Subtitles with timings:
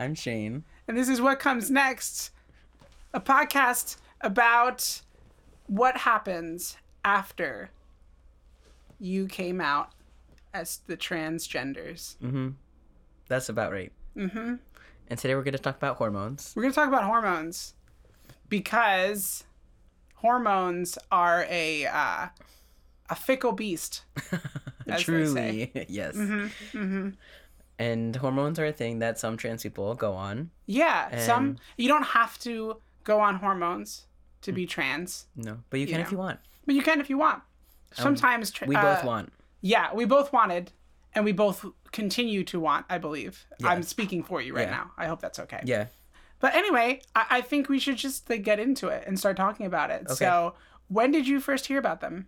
[0.00, 0.64] I'm Shane.
[0.88, 2.30] And this is What Comes Next,
[3.12, 5.02] a podcast about
[5.66, 7.68] what happens after
[8.98, 9.90] you came out
[10.54, 12.16] as the transgenders.
[13.28, 13.92] That's about right.
[14.16, 14.54] Mm-hmm.
[15.08, 16.54] And today we're going to talk about hormones.
[16.56, 17.74] We're going to talk about hormones
[18.48, 19.44] because
[20.14, 22.28] hormones are a uh,
[23.10, 24.04] a fickle beast.
[24.90, 25.70] as they say.
[25.72, 26.16] Truly, yes.
[27.80, 30.50] And hormones are a thing that some trans people go on.
[30.66, 34.06] Yeah, some you don't have to go on hormones
[34.42, 36.38] to be trans, No, but you can if you want.
[36.66, 37.42] but you can if you want.
[37.92, 39.32] Sometimes tra- We both uh, want.
[39.62, 40.72] Yeah, we both wanted,
[41.14, 42.84] and we both continue to want.
[42.90, 43.46] I believe.
[43.64, 44.76] I'm speaking for you right Yeah.
[44.76, 44.90] now.
[44.98, 45.60] I hope that's okay.
[45.64, 45.86] Yeah.
[46.38, 49.66] But anyway, I, I think we should just like get into it and start talking
[49.66, 50.02] about it.
[50.04, 50.14] Okay.
[50.14, 50.54] So,
[50.88, 52.26] when did you first hear about them?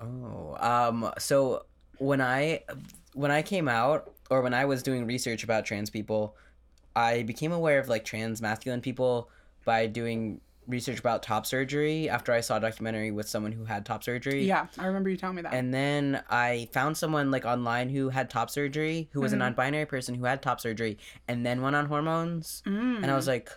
[0.00, 1.64] Oh, um, so
[1.98, 2.62] when I
[3.14, 6.36] when I came out or when I was doing research about trans people,
[6.94, 9.28] I became aware of like trans masculine people
[9.64, 13.86] by doing research about top surgery after I saw a documentary with someone who had
[13.86, 14.44] top surgery.
[14.44, 15.54] Yeah, I remember you telling me that.
[15.54, 19.42] And then I found someone like online who had top surgery, who was Mm-hmm.
[19.42, 22.62] a non-binary person who had top surgery, and then went on hormones.
[22.66, 22.96] Mm.
[23.02, 23.48] And I was like,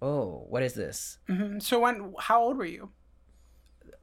[0.00, 1.60] "Oh, what is this?" Mhm.
[1.60, 2.14] So when?
[2.20, 2.90] How old were you?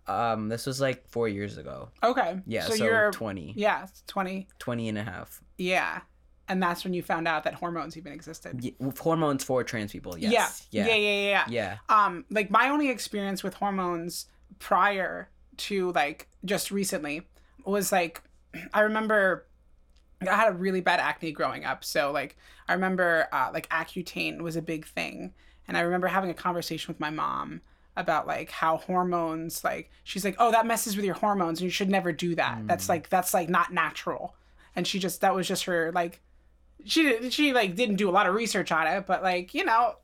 [0.07, 1.89] Um, this was like four years ago.
[2.03, 2.41] Okay.
[2.47, 4.47] Yeah, so, you're 20, yeah, 20.
[4.57, 5.39] 20 and a half.
[5.59, 6.01] Yeah,
[6.47, 8.63] and that's when you found out that hormones even existed.
[8.63, 10.17] Y- with hormones for trans people.
[10.17, 10.67] Yes.
[10.71, 10.87] Yeah.
[10.87, 10.95] Yeah.
[10.95, 10.95] Yeah.
[10.95, 11.29] Yeah.
[11.29, 11.45] Yeah.
[11.49, 12.05] Yeah.
[12.05, 14.25] Um, like my only experience with hormones
[14.57, 17.27] prior to like just recently
[17.65, 18.23] was like
[18.73, 19.45] I remember
[20.21, 21.83] I had a really bad acne growing up.
[21.83, 22.35] So like
[22.67, 25.33] I remember uh, like Accutane was a big thing,
[25.67, 27.61] and I remember having a conversation with my mom
[27.97, 31.69] about like how hormones like she's like oh that messes with your hormones and you
[31.69, 34.35] should never do that that's like that's like not natural
[34.75, 36.21] and she just that was just her like
[36.85, 39.95] she she like didn't do a lot of research on it but like you know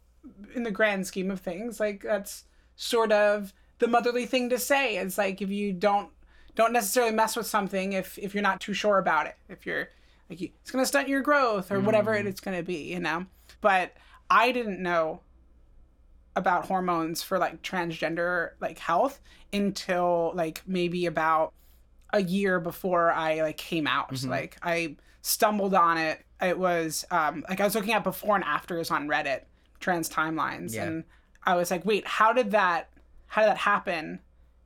[0.54, 2.46] in the grand scheme of things like that's
[2.76, 4.98] sort of the motherly thing to say.
[4.98, 6.10] It's like if you don't
[6.56, 9.90] don't necessarily mess with something if if you're not too sure about it if you're
[10.30, 13.26] like you, it's gonna stunt your growth or whatever it it's gonna be you know?
[13.62, 13.94] But
[14.30, 15.22] i didn't know
[16.36, 19.20] about hormones for like transgender like health
[19.52, 21.54] until like maybe about
[22.16, 24.24] a year before I like came out.
[24.24, 26.22] Like I stumbled on it.
[26.42, 29.42] It was um like I was looking at before and afters on Reddit,
[29.80, 30.86] trans timelines, Yeah.
[30.86, 31.04] and
[31.44, 32.90] I was like, wait, how did that
[33.28, 34.20] how did that happen?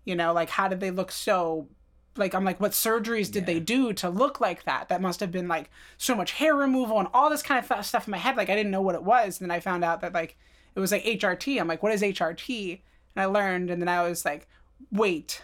[0.05, 1.67] You know, like how did they look so
[2.15, 4.89] like I'm like, what surgeries did they do to look like that?
[4.89, 8.07] That must have been like so much hair removal and all this kind of stuff
[8.07, 8.35] in my head.
[8.37, 9.39] Like I didn't know what it was.
[9.39, 10.37] And then I found out that like
[10.75, 11.59] it was like HRT.
[11.59, 12.79] I'm like, what is HRT?
[13.15, 14.47] And I learned, and then I was like,
[14.91, 15.41] wait,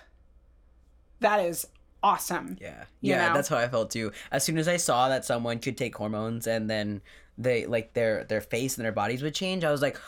[1.20, 1.68] that is
[2.06, 2.58] awesome.
[2.62, 2.86] Yeah.
[3.02, 3.28] Yeah.
[3.28, 3.34] know?
[3.34, 4.12] That's how I felt too.
[4.32, 7.02] As soon as I saw that someone could take hormones and then
[7.38, 10.00] they like their their face and their bodies would change, I was like,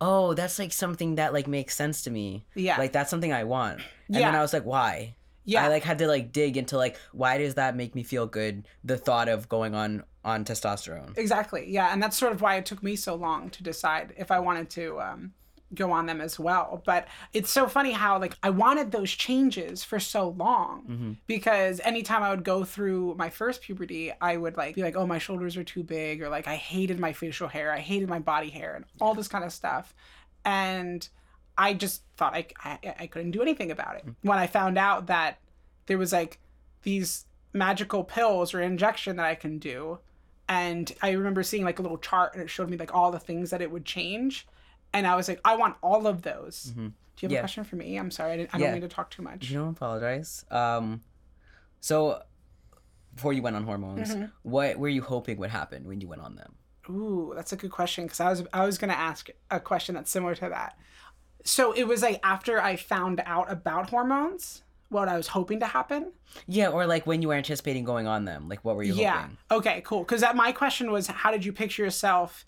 [0.00, 2.46] oh, that's like something that like makes sense to me.
[2.54, 2.78] Yeah.
[2.78, 3.80] Like that's something I want.
[4.08, 5.14] And then I was like, why?
[5.44, 5.64] Yeah.
[5.64, 8.66] I like had to like dig into like why does that make me feel good?
[8.82, 11.16] The thought of going on on testosterone.
[11.18, 11.70] Exactly.
[11.70, 14.38] Yeah, and that's sort of why it took me so long to decide if I
[14.40, 15.34] wanted to um,
[15.74, 16.82] go on them as well.
[16.84, 21.12] But it's so funny how like I wanted those changes for so long mm-hmm.
[21.26, 25.06] because anytime I would go through my first puberty, I would like be like, "Oh,
[25.06, 28.18] my shoulders are too big," or like I hated my facial hair, I hated my
[28.18, 29.94] body hair, and all this kind of stuff.
[30.44, 31.08] And
[31.56, 34.02] I just thought I, I, I couldn't do anything about it.
[34.02, 34.28] Mm-hmm.
[34.28, 35.38] When I found out that
[35.86, 36.38] there was like
[36.82, 39.98] these magical pills or injection that I can do,
[40.48, 43.18] and I remember seeing like a little chart and it showed me like all the
[43.18, 44.46] things that it would change,
[44.94, 46.72] and I was like, I want all of those.
[46.74, 47.38] Do you have Yeah.
[47.38, 47.96] a question for me?
[47.98, 48.64] I'm sorry, I, didn't, I Yeah.
[48.66, 49.50] don't mean to talk too much.
[49.50, 50.44] You don't apologize.
[50.50, 51.02] Um,
[51.80, 52.22] so
[53.14, 54.24] before you went on hormones, Mm-hmm.
[54.42, 56.54] what were you hoping would happen when you went on them?
[56.90, 60.10] Ooh, that's a good question because I was I was gonna ask a question that's
[60.10, 60.76] similar to that.
[61.44, 65.66] So it was like after I found out about hormones, what I was hoping to
[65.66, 66.12] happen.
[66.46, 69.22] Yeah, or like when you were anticipating going on them, like what were you Yeah.
[69.22, 69.38] hoping?
[69.50, 70.00] Okay, cool.
[70.00, 72.44] Because that my question was, how did you picture yourself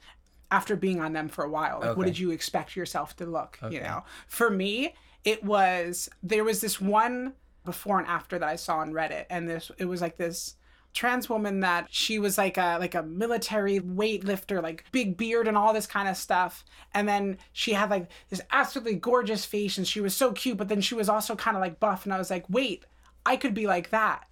[0.51, 1.81] after being on them for a while?
[1.81, 3.59] Like, what did you expect yourself to look?
[3.71, 4.95] You know, for me,
[5.25, 7.35] it was there was this one
[7.65, 10.55] before and after that I saw on Reddit, and this it was like this
[10.95, 15.55] trans woman that she was like a like a military weightlifter like big beard and
[15.55, 16.65] all this kind of stuff
[16.95, 20.69] and then she had like this absolutely gorgeous face and she was so cute but
[20.69, 22.87] then she was also kind of like buff and i was like wait
[23.27, 24.27] i could be like that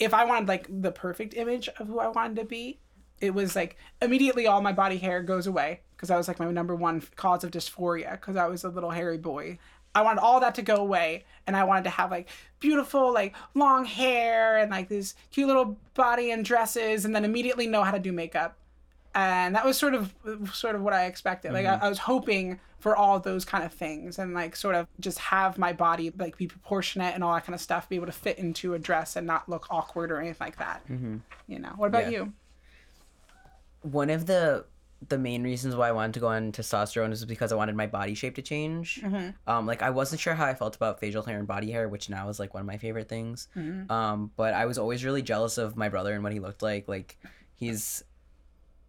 [0.00, 2.80] if I wanted like the perfect image of who I wanted to be,
[3.20, 6.50] it was like immediately all my body hair goes away because I was like my
[6.50, 9.58] number one cause of dysphoria because I was a little hairy boy.
[9.94, 12.28] I wanted all that to go away and I wanted to have like
[12.60, 17.66] beautiful like long hair and like this cute little body and dresses and then immediately
[17.66, 18.56] know how to do makeup
[19.14, 20.14] and that was sort of
[20.52, 21.52] sort of what I expected.
[21.52, 24.74] Like I, I was hoping for all of those kind of things and like sort
[24.74, 27.96] of just have my body like be proportionate and all that kind of stuff, be
[27.96, 30.86] able to fit into a dress and not look awkward or anything like that.
[30.88, 31.16] Mm-hmm.
[31.48, 31.72] You know.
[31.76, 32.10] What about Yeah.
[32.20, 32.32] you?
[33.82, 34.64] One of the
[35.08, 37.86] the main reasons why I wanted to go on testosterone is because I wanted my
[37.86, 39.00] body shape to change.
[39.46, 42.10] Um, like I wasn't sure how I felt about facial hair and body hair, which
[42.10, 43.48] now is like one of my favorite things.
[43.90, 46.86] Um, but I was always really jealous of my brother and what he looked like.
[46.86, 47.16] Like
[47.56, 48.04] he's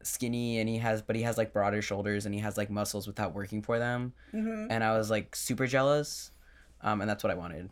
[0.03, 3.07] skinny and he has, but he has like broader shoulders and he has like muscles
[3.07, 4.11] without working for them.
[4.71, 6.31] And I was like super jealous.
[6.81, 7.69] Um, and that's what I wanted.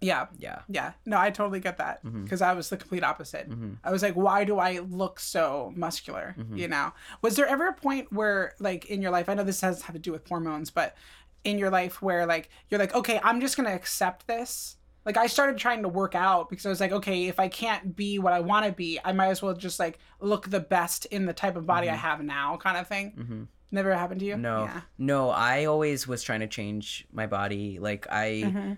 [0.00, 0.26] Yeah.
[0.38, 0.60] Yeah.
[0.68, 2.24] Yeah, no, I totally get that mm-hmm.
[2.24, 3.50] because I was the complete opposite.
[3.50, 3.74] Mm-hmm.
[3.84, 6.34] I was like, why do I look so muscular?
[6.38, 6.56] Mm-hmm.
[6.56, 6.92] You know,
[7.22, 9.94] was there ever a point where, like, in your life, I know this has have
[9.94, 10.96] to do with hormones, but
[11.44, 14.76] in your life where, like, you're like, okay, I'm just gonna accept this.
[15.04, 17.96] Like, I started trying to work out because I was like, okay, if I can't
[17.96, 21.06] be what I want to be, I might as well just like look the best
[21.06, 23.48] in the type of body I have now, kind of thing.
[23.72, 24.36] Never happened to you?
[24.36, 24.80] No, Yeah.
[24.98, 27.78] no, I always was trying to change my body.
[27.78, 28.76] Like I,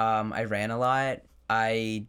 [0.00, 1.20] um, I ran a lot.
[1.48, 2.06] I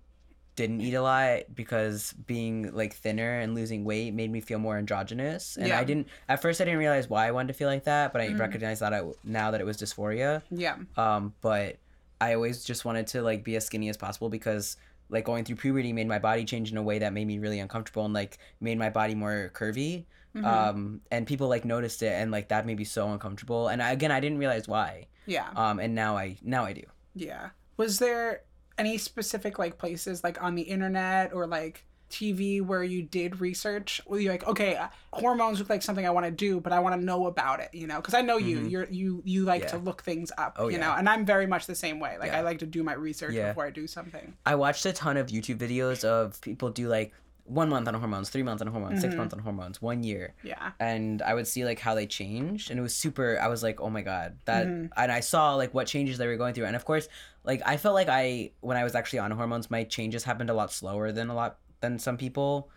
[0.56, 4.78] didn't eat a lot because being like thinner and losing weight made me feel more
[4.78, 5.56] androgynous.
[5.58, 5.80] And Yeah.
[5.80, 8.22] I didn't at first I didn't realize why I wanted to feel like that, but
[8.22, 10.42] I recognized that I, now that it was dysphoria.
[10.52, 10.78] Yeah.
[10.98, 11.78] Um, but
[12.20, 14.78] I always just wanted to like be as skinny as possible because
[15.10, 17.60] like going through puberty made my body change in a way that made me really
[17.60, 20.06] uncomfortable and like made my body more curvy.
[20.46, 23.68] Um, and people like noticed it and like that made me so uncomfortable.
[23.68, 25.08] And I, again, I didn't realize why.
[25.26, 25.50] Yeah.
[25.56, 26.84] Um, and now I now I do.
[27.16, 27.50] Yeah.
[27.82, 28.42] Was there
[28.78, 34.02] any specific like places like on the internet or like TV where you did research?
[34.06, 36.80] Where you're like, okay, uh, hormones look like something I want to do, but I
[36.80, 37.96] want to know about it, you know?
[37.96, 39.86] Because I know you, you're you you like to Mm-hmm.
[39.86, 40.82] Look things up, Oh, you yeah.
[40.86, 40.94] know?
[40.96, 42.18] And I'm very much the same way.
[42.20, 43.48] Like I like to do my research Yeah.
[43.50, 44.36] before I do something.
[44.46, 47.14] I watched a ton of YouTube videos of people do like
[47.52, 50.34] one month on hormones, three months on hormones, six months on hormones, one year.
[50.42, 50.72] Yeah.
[50.80, 53.38] and I would see like how they changed, and it was super.
[53.42, 54.68] I was like, oh my god, that.
[54.68, 54.88] Mm-hmm.
[54.96, 57.10] And I saw like what changes they were going through, and of course,
[57.44, 60.54] like I felt like I when I was actually on hormones, my changes happened a
[60.54, 62.70] lot slower than a lot than some people,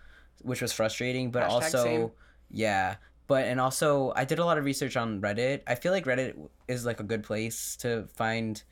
[0.43, 1.31] which was frustrating.
[1.31, 2.11] But Hashtag also, same.
[2.51, 2.97] yeah.
[3.27, 5.63] But and also, I did a lot of research on Reddit.
[5.67, 6.35] I feel like Reddit
[6.69, 8.63] is like a good place to find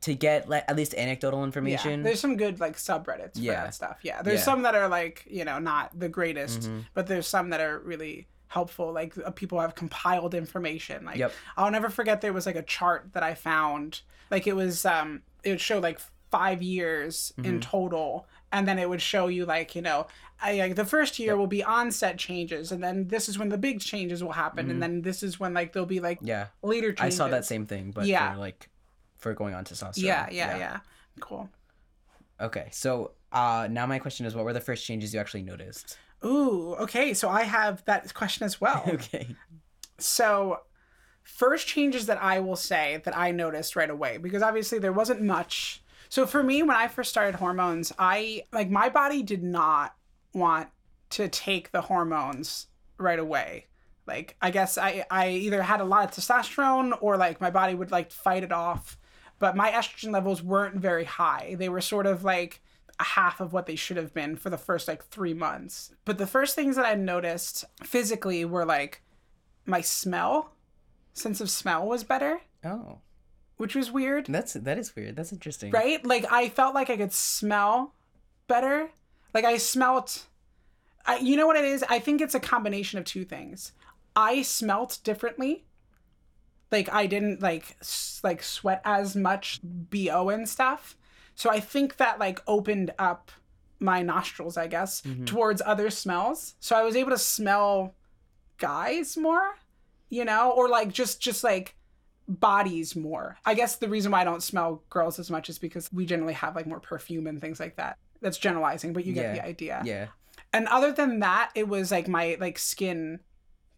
[0.00, 1.44] to get like at least anecdotal Yeah.
[1.46, 2.02] information.
[2.02, 3.98] There's some good like subreddits for that stuff.
[4.02, 4.22] Yeah.
[4.22, 4.44] There's Yeah.
[4.44, 6.80] some that are like, you know, not the greatest, Mm-hmm.
[6.94, 8.92] but there's some that are really helpful.
[8.92, 11.04] Like uh, people have compiled information.
[11.04, 11.32] Like Yep.
[11.56, 14.00] I'll never forget there was like a chart that I found.
[14.30, 16.00] Like it was um it would show like
[16.32, 17.48] five years Mm-hmm.
[17.48, 18.26] in total.
[18.54, 20.06] And then it would show you like, you know,
[20.40, 23.58] I, like the first year will be onset changes, and then this is when the
[23.58, 26.28] big changes will happen, and then this is when like there'll be like Mm-hmm.
[26.28, 28.32] yeah, later I saw that same thing, but Yeah.
[28.32, 28.70] for like
[29.18, 30.02] for going on testosterone.
[30.02, 30.78] Yeah, yeah, yeah,
[31.20, 31.48] Cool.
[32.40, 35.98] Okay, so uh, now my question is, what were the first changes you actually noticed?
[36.24, 37.14] Ooh, okay.
[37.14, 38.82] So I have that question as well.
[38.88, 39.34] okay.
[39.98, 40.60] So,
[41.22, 45.22] first changes that I will say that I noticed right away because obviously there wasn't
[45.22, 45.82] much.
[46.14, 49.96] So for me, when I first started hormones, I like my body did not
[50.32, 50.68] want
[51.10, 52.68] to take the hormones
[52.98, 53.66] right away.
[54.06, 57.74] Like I guess I I either had a lot of testosterone or like my body
[57.74, 58.96] would like fight it off,
[59.40, 61.56] but my estrogen levels weren't very high.
[61.58, 62.62] They were sort of like
[63.00, 65.92] a half of what they should have been for the first like 3 months.
[66.04, 69.02] But the first things that I noticed physically were like
[69.66, 70.52] my smell
[71.12, 73.00] sense of smell was better Oh,
[73.56, 74.26] which was weird.
[74.26, 75.16] That's that is weird.
[75.16, 75.70] That's interesting.
[75.70, 76.04] right?
[76.04, 77.94] Like i felt like i could smell
[78.46, 78.90] better.
[79.32, 80.26] Like i smelt
[81.06, 81.84] I, you know what it is?
[81.88, 83.72] I think it's a combination of two things.
[84.16, 85.64] I smelt differently.
[86.72, 90.96] Like i didn't like s- like sweat as much bo and stuff.
[91.34, 93.30] So i think that like opened up
[93.80, 95.24] my nostrils i guess mm-hmm.
[95.24, 96.54] towards other smells.
[96.60, 97.94] So i was able to smell
[98.56, 99.56] guys more
[100.08, 101.74] you know or like just just like
[102.28, 103.36] bodies more.
[103.44, 106.32] I guess the reason why i don't smell girls as much is because we generally
[106.32, 107.98] have like more perfume and things like that.
[108.22, 109.32] That's generalizing but you get Yeah.
[109.42, 109.82] the idea.
[109.84, 110.06] Yeah.
[110.52, 113.20] and other than that it was like my like skin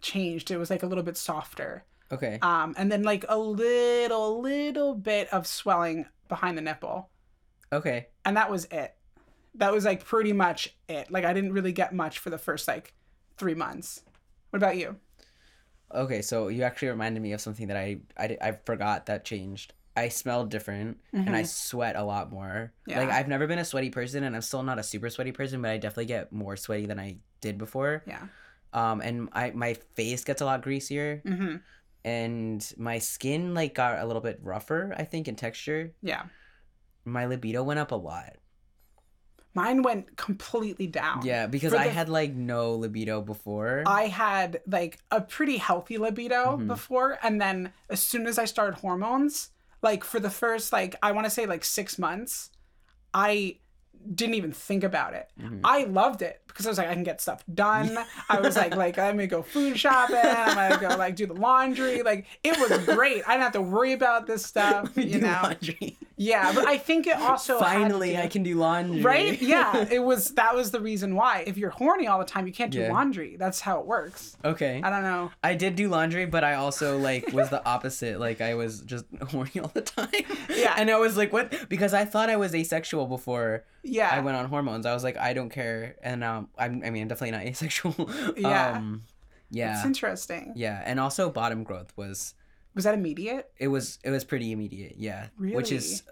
[0.01, 0.51] changed.
[0.51, 1.85] It was like a little bit softer.
[2.13, 2.39] Okay.
[2.43, 7.11] um and then like a little little bit of swelling behind the nipple.
[7.73, 8.09] Okay.
[8.25, 8.95] and that was it.
[9.57, 11.11] That was like pretty much it.
[11.11, 12.95] Like i didn't really get much for the first like
[13.39, 14.03] three months.
[14.51, 14.97] What about you
[15.95, 16.23] Okay.
[16.23, 19.73] So you actually reminded me of something that I I, I forgot that changed.
[19.97, 22.73] I smell different and I sweat a lot more.
[22.87, 22.99] Yeah.
[22.99, 23.17] Like Mm-hmm.
[23.17, 25.71] I've never been a sweaty person and I'm still not a super sweaty person, but
[25.71, 28.03] I definitely get more sweaty than I did before.
[28.07, 28.27] yeah
[28.75, 31.57] Um and I my face gets a lot greasier mm-hmm
[32.05, 35.93] and my skin like got a little bit rougher, I think in texture.
[36.03, 36.25] yeah
[37.05, 38.37] My libido went up a lot.
[39.57, 41.25] Mine went completely down.
[41.25, 43.83] Yeah, because I the- had like no libido before.
[43.87, 46.67] I had like a pretty healthy libido Mhm.
[46.69, 49.51] before, and then as soon as I started hormones,
[49.83, 52.51] like for the first like I want to say like six months,
[53.15, 53.57] I
[54.15, 55.31] didn't even think about it.
[55.41, 55.61] Mhm.
[55.65, 57.97] I loved it because I was like, I can get stuff done.
[58.29, 60.17] I was like, like I'm gonna go food shopping.
[60.23, 62.03] I'm gonna go like do the laundry.
[62.03, 63.23] Like it was great.
[63.27, 64.91] I didn't have to worry about this stuff.
[64.97, 65.41] You know?
[65.43, 65.97] laundry.
[66.19, 69.03] Yeah, but I think it also Finally, to- I can do laundry.
[69.03, 69.41] Right?
[69.47, 70.31] Yeah, it was.
[70.31, 71.45] That was the reason why.
[71.47, 72.93] If you're horny all the time, you can't do Yeah.
[72.93, 73.37] laundry.
[73.37, 74.37] That's how it works.
[74.45, 74.81] Okay.
[74.83, 75.31] I don't know.
[75.45, 78.19] I did do laundry, but I also like was the opposite.
[78.19, 80.09] Like I was just horny all the time.
[80.49, 80.75] Yeah.
[80.79, 81.69] And I was like, what?
[81.69, 84.09] Because I thought I was asexual before Yeah.
[84.11, 84.87] I went on hormones.
[84.87, 85.97] I was like, I don't care.
[86.03, 88.09] And um, I'm, I mean, I'm definitely not asexual.
[88.39, 88.73] Yeah.
[88.73, 89.03] Um,
[89.51, 89.77] yeah.
[89.77, 90.55] It's interesting.
[90.57, 90.83] Yeah.
[90.85, 92.35] And also bottom growth was
[92.77, 93.51] Was that immediate?
[93.59, 94.95] it was it was pretty immediate.
[94.97, 95.27] Yeah.
[95.39, 95.57] Really?
[95.57, 96.05] Which is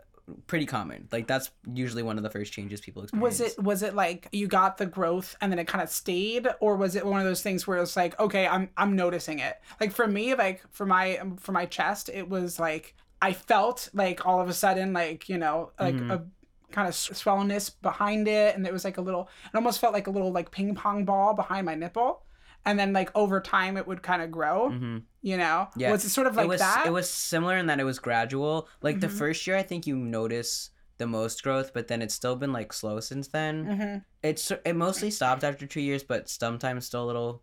[0.47, 1.07] pretty common.
[1.13, 3.23] Like that's usually one of the first changes people experience.
[3.39, 6.49] Was it was it like you got the growth and then it kind of stayed,
[6.61, 9.61] or was it one of those things where it's like, okay, I'm I'm noticing it.
[9.81, 14.27] Like for me, like for my for my chest, it was like I felt like
[14.27, 16.11] all of a sudden, like you know, like Mhm.
[16.11, 16.25] a
[16.73, 19.29] kind of swellness behind it, and it was like a little.
[19.53, 22.23] It almost felt like a little like ping pong ball behind my nipple,
[22.67, 24.71] and then like over time, it would kind of grow.
[24.71, 25.03] Mhm.
[25.23, 25.91] You know, Yeah.
[25.93, 26.85] Was it sort of like it was that?
[26.87, 28.69] it was similar in that it was gradual.
[28.83, 29.19] Like the Mhm.
[29.19, 32.73] first year, I think you notice the most growth, but then it's still been like
[32.73, 33.65] slow since then.
[33.67, 37.43] hmm It's it mostly stopped after two years, but sometimes still a little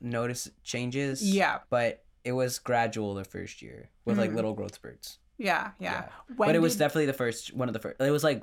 [0.00, 1.22] notice changes.
[1.22, 1.60] Yeah.
[1.70, 4.36] but it was gradual the first year with like Mhm.
[4.36, 5.18] little growth spurts.
[5.38, 6.04] Yeah, yeah.
[6.04, 6.08] Yeah.
[6.36, 8.00] But it was did- definitely the first one of the first.
[8.00, 8.42] It was like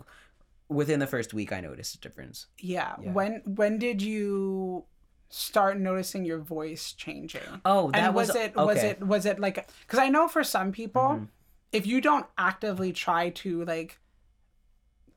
[0.67, 2.47] within the first week I noticed a difference.
[2.57, 2.95] Yeah.
[3.01, 3.11] Yeah.
[3.13, 4.83] When when did you
[5.29, 7.41] start noticing your voice changing?
[7.65, 10.43] Oh, that and was, was, it was it was it like because I know for
[10.43, 11.27] some people, Mhm.
[11.71, 13.99] if you don't actively try to like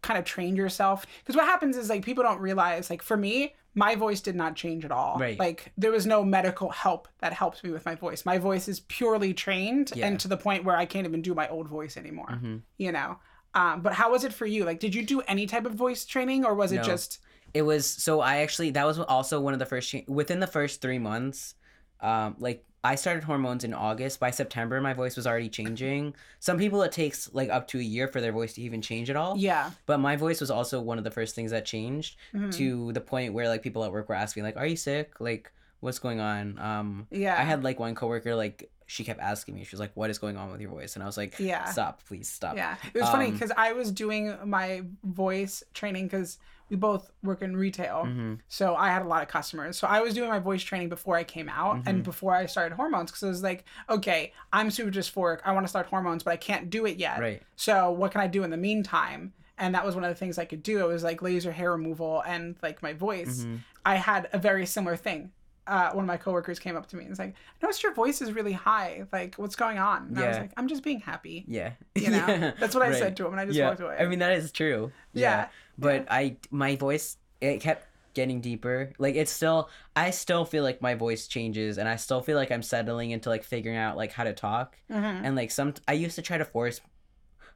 [0.02, 3.54] kind of train yourself, because what happens is like people don't realize like for me.
[3.75, 5.16] My voice did not change at all.
[5.19, 5.38] Right.
[5.38, 8.26] Like there was no medical help that helped me with my voice.
[8.26, 10.09] My voice is purely trained Yeah.
[10.09, 12.28] and to the point where I can't even do my old voice anymore.
[12.33, 12.61] Mhm.
[12.76, 13.19] You know.
[13.54, 14.64] Um, but how was it for you?
[14.66, 16.83] Like, did you do any type of voice training, or was it No.
[16.83, 17.19] just
[17.54, 20.80] It was so I actually that was also one of the first within the first
[20.80, 21.54] three months.
[22.00, 24.18] Um, like I started hormones in August.
[24.18, 26.14] By September, my voice was already changing.
[26.40, 29.09] Some people it takes like up to a year for their voice to even change
[29.09, 29.37] at all.
[29.37, 29.71] yeah?
[29.87, 32.52] But my voice was also one of the first things that changed Mhm.
[32.56, 35.21] to the point where like people at work were asking like, "Are you sick?
[35.21, 37.37] Like, what's going on?" Um, Yeah.
[37.38, 39.64] I had like one coworker like she kept asking me.
[39.64, 41.64] She was like, "What is going on with your voice?" And I was like, Yeah.
[41.66, 46.06] stop, please stop." Yeah, it was funny Um, because I was doing my voice training
[46.06, 46.38] because
[46.73, 49.79] we both work in retail, hmm so I had a lot of customers.
[49.79, 51.88] So I was doing my voice training before I came out Mm-hmm.
[51.88, 55.41] and before I started hormones because I was like, okay, I'm super dysphoric.
[55.45, 57.21] I want to start hormones, but I can't do it yet.
[57.21, 57.43] Right.
[57.57, 59.33] So what can I do in the meantime?
[59.59, 60.81] And that was one of the things I could do.
[60.81, 63.45] It was like laser hair removal and like my voice.
[63.45, 63.59] Mhm.
[63.85, 65.31] I had a very similar thing.
[65.66, 67.95] Uh, one of my coworkers came up to me and was like, "I noticed your
[67.95, 69.04] voice is really high.
[69.12, 71.73] Like, what's going on?" And I was like, "I'm just being happy." Yeah.
[71.95, 72.52] You know, Yeah.
[72.59, 72.99] that's what I Right.
[72.99, 73.69] said to him, and I just yeah.
[73.69, 73.97] walked away.
[73.99, 74.90] I mean that is true.
[75.12, 75.49] Yeah.
[75.78, 78.92] But I my voice it kept getting deeper.
[78.99, 82.50] Like it's still I still feel like my voice changes and I still feel like
[82.52, 84.76] I'm settling into like figuring out like how to talk.
[84.90, 85.23] Mhm.
[85.25, 86.81] And like some I used to try to force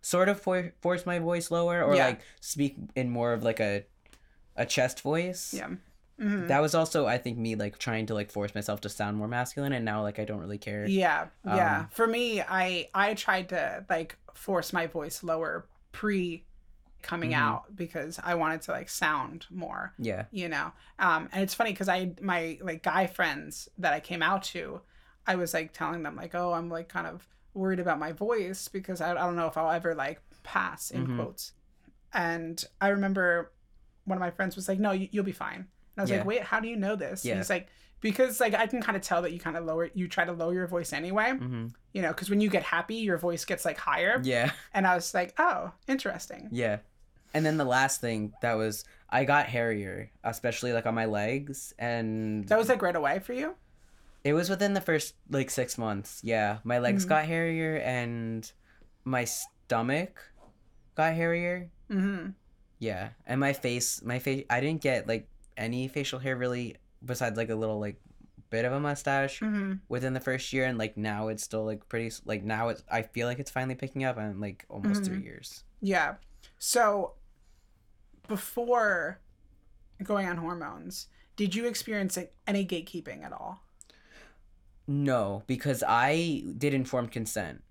[0.00, 2.06] sort of for, force my voice lower or Yeah.
[2.06, 3.84] like speak in more of like a
[4.56, 5.52] a chest voice.
[5.52, 5.68] yeah.
[6.20, 6.48] Mhm.
[6.48, 9.28] That was also I think me like trying to like force myself to sound more
[9.28, 10.86] masculine and now like I don't really care.
[10.86, 11.80] Yeah, yeah.
[11.80, 16.44] Um, For me, I I tried to like force my voice lower pre
[17.02, 17.36] coming Mhm.
[17.38, 20.24] out because I wanted to like sound more, Yeah.
[20.30, 20.72] you know.
[20.98, 24.80] Um, and it's funny because I my like guy friends that I came out to,
[25.26, 28.68] I was like telling them like, oh, I'm like kind of worried about my voice
[28.68, 31.16] because I, I don't know if I'll ever like pass in Mhm.
[31.16, 31.52] quotes.
[32.12, 33.52] And I remember
[34.04, 35.68] one of my friends was like, no, you, you'll be fine.
[35.96, 36.16] And I was Yeah.
[36.18, 37.24] like, wait, how do you know this?
[37.24, 37.68] And he's like,
[38.00, 40.32] because like I can kind of tell that you kind of lower, you try to
[40.32, 43.64] lower your voice anyway, hmm you know, because when you get happy, your voice gets
[43.64, 44.20] like higher.
[44.22, 44.50] Yeah.
[44.74, 46.50] And I was like, oh, interesting.
[46.52, 46.78] Yeah.
[47.32, 51.72] And then the last thing that was I got hairier, especially like on my legs
[51.78, 53.54] and That was like right away for you.
[54.24, 56.20] it was within the first like 6 months.
[56.22, 56.58] Yeah.
[56.64, 57.08] My legs Mhm.
[57.08, 58.50] got hairier and
[59.04, 60.22] my stomach
[60.96, 61.70] got hairier.
[61.90, 62.30] Mm-hmm.
[62.78, 63.10] Yeah.
[63.26, 67.50] And my face, my face I didn't get like any facial hair really besides like
[67.50, 68.00] a little like
[68.50, 69.74] bit of a mustache Mm-hmm.
[69.88, 73.02] within the first year and like now it's still like pretty like now it's I
[73.02, 75.06] feel like it's finally picking up and like almost Mhm.
[75.06, 75.64] 3 years.
[75.80, 76.14] Yeah.
[76.58, 77.14] So
[78.28, 79.20] before
[80.02, 83.62] going on hormones, did you experience any gatekeeping at all?
[84.86, 87.62] No, because I did informed consent.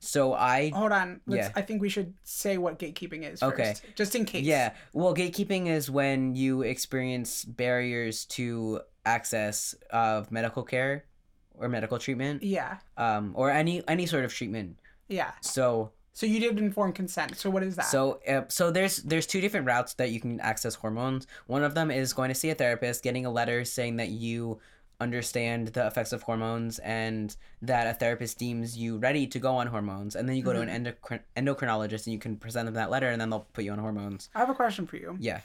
[0.00, 1.20] So I Hold on.
[1.26, 1.52] Let's, Yeah.
[1.56, 3.64] I think we should say what gatekeeping is Okay.
[3.74, 4.44] first, just in case.
[4.44, 4.74] Yeah.
[4.92, 11.04] Well, gatekeeping is when you experience barriers to access of medical care
[11.54, 12.78] or medical treatment, Yeah.
[12.96, 14.78] um, or any any sort of treatment.
[15.08, 15.32] Yeah.
[15.40, 17.36] So So you did informed consent.
[17.36, 17.86] So what is that?
[17.86, 21.26] so uh, so there's there's two different routes that you can access hormones.
[21.46, 24.60] One of them is going to see a therapist, getting a letter saying that you
[25.00, 29.66] understand the effects of hormones and that a therapist deems you ready to go on
[29.68, 32.90] hormones and then you go to an endocrin- endocrinologist and you can present them that
[32.90, 35.16] letter and then they'll put you on hormones I have a question for you.
[35.20, 35.40] yeah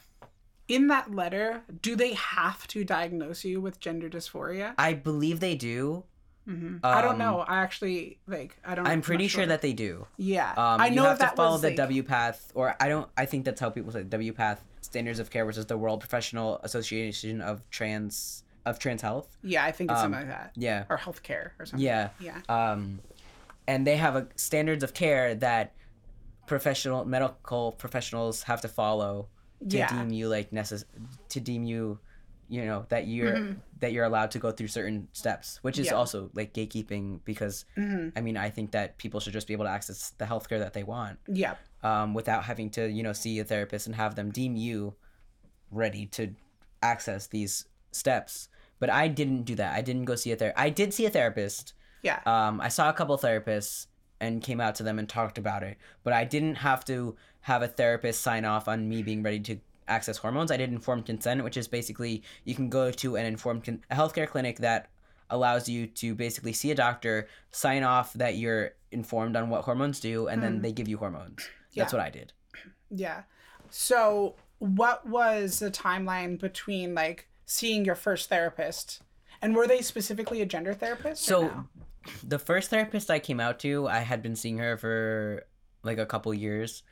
[0.67, 4.73] In that letter, do they have to diagnose you with gender dysphoria?
[4.77, 6.03] i believe they do
[6.45, 7.39] hmm I don't Um, know.
[7.39, 8.57] I actually like.
[8.65, 8.85] I don't.
[8.85, 10.49] i'm I'm pretty sure that they do Yeah.
[10.57, 13.07] um, I know you have that to follow was the like, WPATH or i don't
[13.15, 16.59] i think that's how people say WPATH standards of care which is the world professional
[16.63, 20.51] association of trans of trans health Yeah, I think it's um, something like that.
[20.55, 21.85] yeah Or healthcare or something.
[21.85, 22.39] yeah Yeah.
[22.49, 22.99] um,
[23.67, 25.73] and they have a standards of care that
[26.45, 29.27] professional medical professionals have to follow
[29.69, 29.87] to Yeah.
[29.87, 30.85] deem you like necess-
[31.29, 31.99] to deem you
[32.49, 33.55] you know that you're Mhm.
[33.79, 35.93] that you're allowed to go through certain steps which is Yeah.
[35.93, 39.63] also like gatekeeping because hmm i mean i think that people should just be able
[39.65, 41.55] to access the healthcare that they want Yeah.
[41.81, 44.95] um, without having to you know see a therapist and have them deem you
[45.71, 46.35] ready to
[46.81, 48.49] access these steps
[48.79, 51.09] but i didn't do that i didn't go see a therapist i did see a
[51.09, 52.19] therapist Yeah.
[52.25, 53.87] um, I saw a couple therapists
[54.19, 57.61] and came out to them and talked about it, but I didn't have to have
[57.61, 60.49] a therapist sign off on me being ready to access hormones.
[60.51, 63.95] I did informed consent, which is basically you can go to an informed con- a
[63.95, 64.87] healthcare clinic that
[65.29, 69.99] allows you to basically see a doctor, sign off that you're informed on what hormones
[69.99, 70.61] do, and then Mhm.
[70.61, 71.41] they give you hormones.
[71.71, 71.83] Yeah.
[71.83, 72.31] That's what I did.
[72.89, 73.23] Yeah.
[73.69, 79.01] So, what was the timeline between like seeing your first therapist,
[79.41, 81.23] and were they specifically a gender therapist?
[81.23, 81.67] So, no?
[82.23, 85.45] the first therapist I came out to, I had been seeing her for
[85.83, 86.83] like a couple years,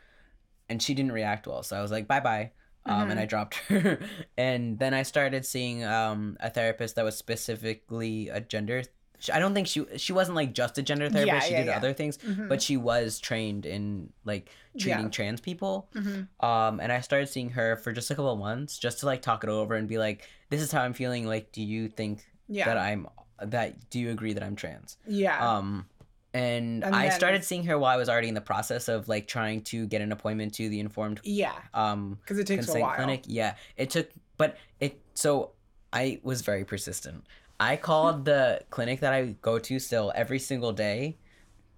[0.70, 1.64] and she didn't react well.
[1.64, 2.52] So I was like, bye bye.
[2.84, 4.00] Um, and I dropped her.
[4.38, 8.84] and then I started seeing um, a therapist that was specifically a gender.
[9.30, 11.28] I don't think she she wasn't like just a gender therapist.
[11.28, 11.78] Yeah, she yeah, did yeah.
[11.78, 12.50] other things, Mhm.
[12.50, 15.90] but she was trained in like treating trans people.
[15.94, 16.28] Mhm.
[16.40, 19.22] Um, and I started seeing her for just a couple of months, just to like
[19.22, 21.28] talk it over and be like, "This is how I'm feeling.
[21.28, 23.08] Like, do you think yeah, that I'm
[23.42, 23.90] that?
[23.90, 25.86] Do you agree that I'm trans?" yeah, Um,
[26.34, 29.08] and, And I then- started seeing her while I was already in the process of
[29.10, 32.80] like trying to get an appointment to the informed yeah, um because it takes a
[32.80, 32.96] while.
[32.96, 33.24] clinic.
[33.28, 35.52] Yeah, it took, but it so
[35.94, 37.26] I was very persistent.
[37.62, 41.18] I called the clinic that I go to still every single day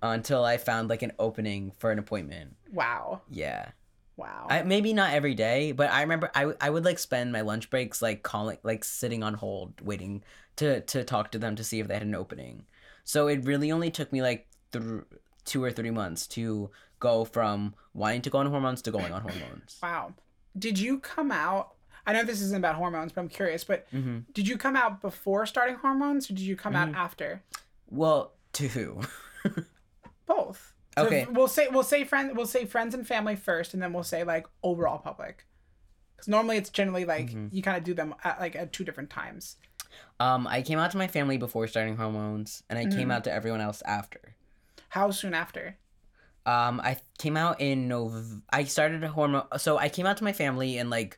[0.01, 2.55] until I found like an opening for an appointment.
[2.71, 3.71] Wow, Yeah.
[4.15, 4.47] wow.
[4.49, 7.69] I, maybe not every day, but I remember I, I would like spend my lunch
[7.69, 10.23] breaks like calling, like sitting on hold, waiting
[10.55, 12.65] to to talk to them to see if they had an opening.
[13.03, 15.03] So it really only took me like th-
[15.45, 16.69] two or three months to
[16.99, 19.79] go from wanting to go on hormones to going on hormones.
[19.83, 20.13] wow.
[20.57, 21.73] Did you come out?
[22.05, 23.63] I know this isn't about hormones, but I'm curious.
[23.63, 26.95] But hmm did you come out before starting hormones, or did you come Mm-hmm.
[26.95, 27.41] out after?
[27.89, 29.01] Well, to who?
[30.25, 30.73] Both.
[30.97, 31.25] So Okay.
[31.31, 34.23] We'll say we'll say friends we'll say friends and family first, and then we'll say
[34.23, 35.45] like overall public.
[36.15, 37.49] Because normally it's generally like Mhm.
[37.51, 39.57] you kind of do them at like at two different times.
[40.19, 43.11] Um, I came out to my family before starting hormones, and I came Mhm.
[43.13, 44.35] out to everyone else after.
[44.89, 45.77] How soon after?
[46.45, 48.41] Um, I came out in Nov.
[48.51, 49.45] I started a hormone.
[49.57, 51.17] So I came out to my family in like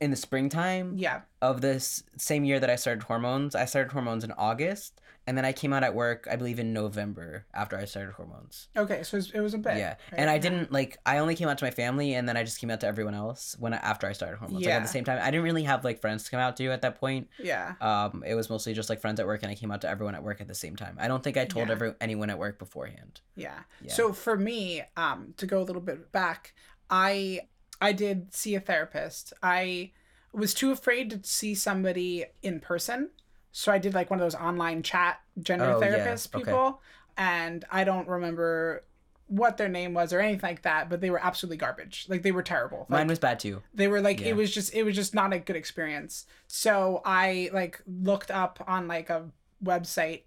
[0.00, 1.22] in the springtime Yeah.
[1.42, 3.54] of this same year that I started hormones.
[3.54, 6.72] I started hormones in August, and then I came out at work, I believe, in
[6.72, 8.68] November after I started hormones.
[8.76, 9.76] Okay, so it was, a bit.
[9.78, 10.20] yeah, right?
[10.20, 10.98] and I didn't like.
[11.04, 13.14] I only came out to my family, and then I just came out to everyone
[13.14, 14.64] else when I, after I started hormones.
[14.64, 16.68] Like at the same time, I didn't really have like friends to come out to
[16.70, 17.28] at that point.
[17.38, 17.74] Yeah.
[17.80, 20.14] Um, it was mostly just like friends at work, and I came out to everyone
[20.14, 20.96] at work at the same time.
[21.00, 21.72] I don't think I told Yeah.
[21.72, 23.20] every anyone at work beforehand.
[23.34, 23.58] Yeah.
[23.82, 23.92] Yeah.
[23.92, 26.54] So for me, um, to go a little bit back,
[26.88, 27.40] I
[27.80, 29.32] I did see a therapist.
[29.42, 29.92] I
[30.32, 33.10] was too afraid to see somebody in person,
[33.52, 35.90] so I did like one of those online chat gender Oh, yeah.
[35.90, 36.44] therapist Okay.
[36.44, 36.80] people,
[37.16, 38.84] and I don't remember
[39.28, 42.06] what their name was or anything like that, but they were absolutely garbage.
[42.08, 42.80] Like they were terrible.
[42.88, 43.62] Like, Mine was bad too.
[43.74, 44.28] they were like Yeah.
[44.28, 48.62] it was just it was just not a good experience so i like looked up
[48.68, 49.28] on like a
[49.64, 50.22] website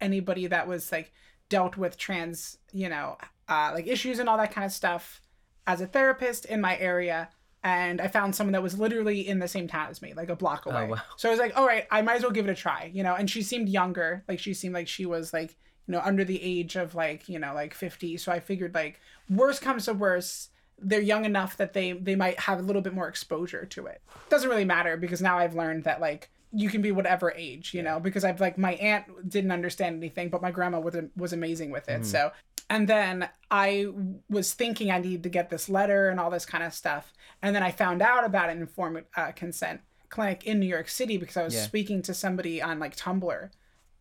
[0.00, 1.12] anybody that was like
[1.48, 3.16] dealt with trans you know
[3.48, 5.20] uh, like issues and all that kind of stuff
[5.66, 7.28] as a therapist in my area
[7.62, 10.36] and i found someone that was literally in the same town as me like a
[10.36, 10.88] block oh, away.
[10.88, 10.98] wow.
[11.16, 13.02] so i was like all right i might as well give it a try you
[13.02, 13.14] know?
[13.14, 16.42] And she seemed younger like she seemed like she was like you know under the
[16.42, 20.50] age of like you know like 50 so i figured like worst comes to worst
[20.82, 24.00] they're young enough that they they might have a little bit more exposure to it.
[24.28, 27.82] Doesn't really matter because now i've learned that like you can be whatever age you
[27.82, 28.00] know?
[28.00, 31.88] Because i've like my aunt didn't understand anything but my grandma was was amazing with
[31.88, 31.98] it.
[31.98, 32.04] Hmm.
[32.04, 32.32] So
[32.70, 33.88] And then I
[34.30, 37.12] was thinking I needed to get this letter and all this kind of stuff.
[37.42, 41.16] And then I found out about an informed uh, consent clinic in New York City
[41.18, 41.64] because I was Yeah.
[41.64, 43.50] speaking to somebody on like Tumblr.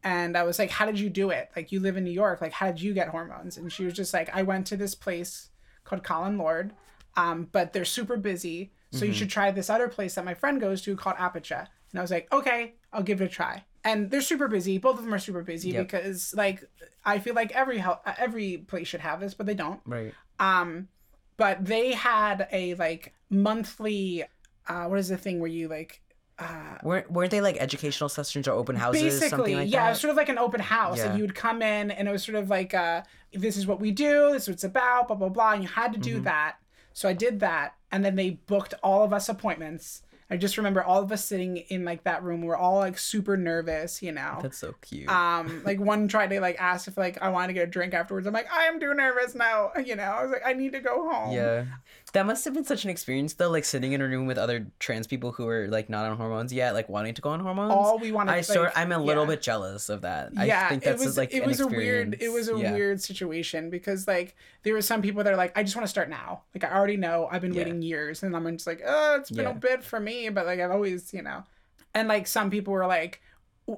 [0.03, 1.49] And I was like, How did you do it?
[1.55, 2.41] Like, you live in New York.
[2.41, 3.57] Like, how did you get hormones?
[3.57, 5.49] And she was just like, I went to this place
[5.83, 6.71] called Callen-Lorde,
[7.17, 8.71] um, but they're super busy.
[8.91, 11.67] So you should try this other place that my friend goes to called Apicha.
[11.91, 13.65] And I was like, okay, I'll give it a try.
[13.83, 14.77] And they're super busy.
[14.77, 15.87] Both of them are super busy Yep.
[15.87, 16.63] because, like,
[17.05, 19.79] I feel like every hel- every place should have this, but they don't.
[19.85, 20.13] Right.
[20.39, 20.89] Um,
[21.37, 24.23] but they had a like monthly.
[24.67, 26.01] Uh, what is the thing where you like?
[26.37, 29.89] Uh, Weren't weren't they like educational sessions or open houses, basically, something like yeah, it
[29.91, 30.97] was sort of like an open house.
[30.97, 31.07] Yeah.
[31.07, 33.79] Like you would come in, and it was sort of like, uh, this is what
[33.81, 34.31] we do.
[34.31, 35.07] This is what it's about.
[35.07, 35.51] Blah blah blah.
[35.53, 36.23] And you had to do Mm-hmm.
[36.25, 36.55] that.
[36.93, 40.01] So I did that, and then they booked all of us appointments.
[40.31, 42.43] I just remember all of us sitting in like that room.
[42.43, 44.39] We're all like super nervous, you know.
[44.41, 45.09] That's so cute.
[45.09, 47.93] Um, like one tried to like ask if like I wanted to get a drink
[47.95, 48.27] afterwards.
[48.27, 49.71] I'm like, I am too nervous now.
[49.89, 51.33] You know, I was like, I need to go home.
[51.33, 51.65] yeah.
[52.13, 54.65] That must have been such an experience though, like sitting in a room with other
[54.79, 57.71] trans people who are like not on hormones yet, like wanting to go on hormones.
[57.71, 58.31] All we wanted.
[58.31, 59.29] I like, sort I'm a little yeah.
[59.29, 60.31] bit jealous of that.
[60.33, 62.73] yeah, I think that's it was like it was a weird it was a Yeah.
[62.73, 65.89] weird situation because like there were some people that are like I just want to
[65.89, 67.63] start now like I already know I've been Yeah.
[67.63, 70.59] waiting years and I'm just like oh it's been a bit for me but like
[70.59, 71.43] I've always you know
[71.93, 73.21] and like some people were like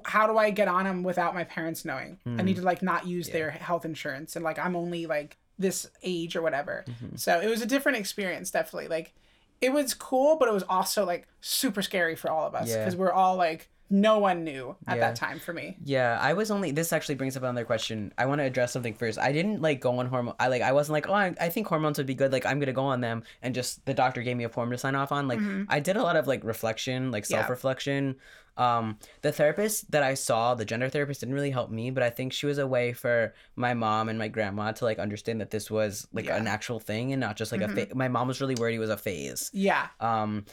[0.06, 3.06] how do I get on them without my parents knowing I need to like not
[3.06, 3.32] use Hmm.
[3.34, 7.18] Their health insurance and like I'm only like this age or whatever Mhm.
[7.18, 9.14] so it was a different experience definitely like
[9.60, 12.78] it was cool but it was also like super scary for all of us Yeah.
[12.78, 15.00] because we're all like no one knew at Yeah.
[15.08, 16.70] that time for me Yeah, I was only.
[16.70, 18.12] This actually brings up another question.
[18.16, 19.18] I want to address something first.
[19.18, 20.34] I didn't like go on hormone.
[20.40, 20.62] I like.
[20.62, 22.32] I wasn't like, oh, I, I think hormones would be good.
[22.32, 24.78] Like, I'm gonna go on them, and just the doctor gave me a form to
[24.78, 25.28] sign off on.
[25.28, 25.66] Like, Mhm.
[25.68, 28.16] I did a lot of like reflection, like self reflection.
[28.58, 32.10] Um, the therapist that I saw, the gender therapist, didn't really help me, but I
[32.10, 35.50] think she was a way for my mom and my grandma to like understand that
[35.50, 36.36] this was like Yeah.
[36.36, 37.78] an actual thing and not just like Mhm.
[37.78, 37.86] a.
[37.86, 39.50] Fa- my mom was really worried it was a phase.
[39.54, 40.44] yeah Um,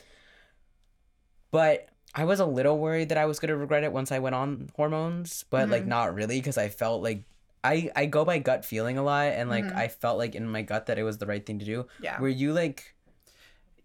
[1.52, 1.88] but
[2.20, 4.70] I was a little worried that I was gonna regret it once I went on
[4.76, 5.88] hormones, but like Mhm.
[5.96, 7.24] not really because I felt like
[7.64, 9.76] I I go by gut feeling a lot, and like Mhm.
[9.76, 11.88] I felt like in my gut that it was the right thing to do.
[12.00, 12.96] yeah Were you like?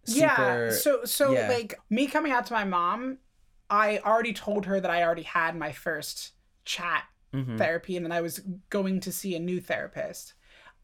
[0.06, 1.48] yeah so so yeah.
[1.48, 3.16] like me coming out to my mom
[3.70, 6.32] i already told her that i already had my first
[6.66, 7.56] chat Mhm.
[7.56, 10.34] therapy and then i was going to see a new therapist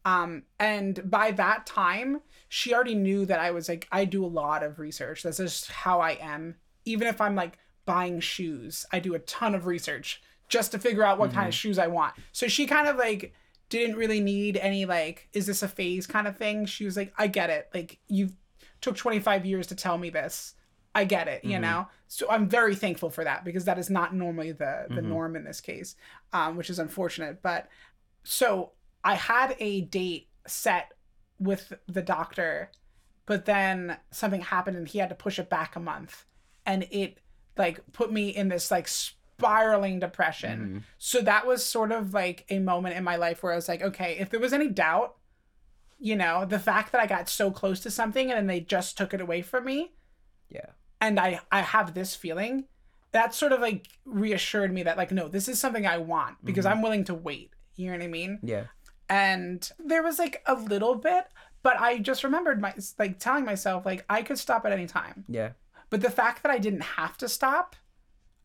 [0.05, 4.33] um and by that time she already knew that i was like i do a
[4.41, 8.99] lot of research that's just how i am even if i'm like buying shoes i
[8.99, 12.13] do a ton of research just to figure out what kind of shoes i want.
[12.33, 13.33] So she kind of like
[13.69, 16.65] didn't really need any like is this a phase kind of thing?
[16.65, 17.69] She was like i get it.
[17.73, 18.31] Like you
[18.81, 20.55] took 25 years to tell me this.
[20.93, 21.61] I get it you Mhm.
[21.61, 21.87] know?
[22.09, 25.05] So i'm very thankful for that because that is not normally the the Mhm.
[25.05, 25.95] norm in this case
[26.33, 27.41] um, which is unfortunate.
[27.41, 27.69] But
[28.25, 28.73] so
[29.05, 30.91] i had a date set
[31.39, 32.71] with the doctor
[33.25, 36.25] but then something happened and he had to push it back a month
[36.65, 37.17] and it
[37.57, 40.83] like put me in this like spiraling depression Mhm.
[40.97, 43.81] so that was sort of like a moment in my life where I was like,
[43.81, 45.15] okay, if there was any doubt,
[45.99, 48.97] you know, the fact that I got so close to something and then they just
[48.97, 49.93] took it away from me,
[50.49, 50.67] Yeah.
[50.99, 52.65] and I I have this feeling,
[53.11, 56.65] that sort of like reassured me that like no, this is something I want because
[56.65, 56.71] Mhm.
[56.71, 57.51] I'm willing to wait.
[57.75, 58.39] You know what I mean?
[58.43, 58.65] Yeah.
[59.09, 61.25] And there was like a little bit,
[61.63, 65.25] but I just remembered my like telling myself like I could stop at any time.
[65.27, 65.51] Yeah.
[65.91, 67.75] But the fact that I didn't have to stop,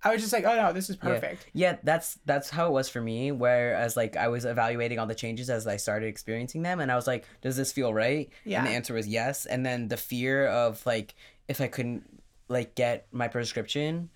[0.05, 1.09] I was just like, oh no, this is Yeah.
[1.09, 1.47] perfect.
[1.55, 3.33] Yeah, that's that's how it was for me.
[3.33, 6.97] Whereas like I was evaluating all the changes as I started experiencing them, and I
[6.97, 8.59] was like, "Does this feel right?" Yeah.
[8.59, 9.47] And the answer was yes.
[9.47, 11.15] And then the fear of like
[11.49, 12.03] if I couldn't
[12.49, 14.11] like get my prescription,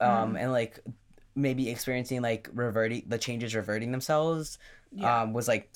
[0.00, 0.40] um, Mm.
[0.40, 0.80] and like
[1.36, 4.58] maybe experiencing like reverting the changes reverting themselves,
[4.90, 5.22] Yeah.
[5.22, 5.70] um, was like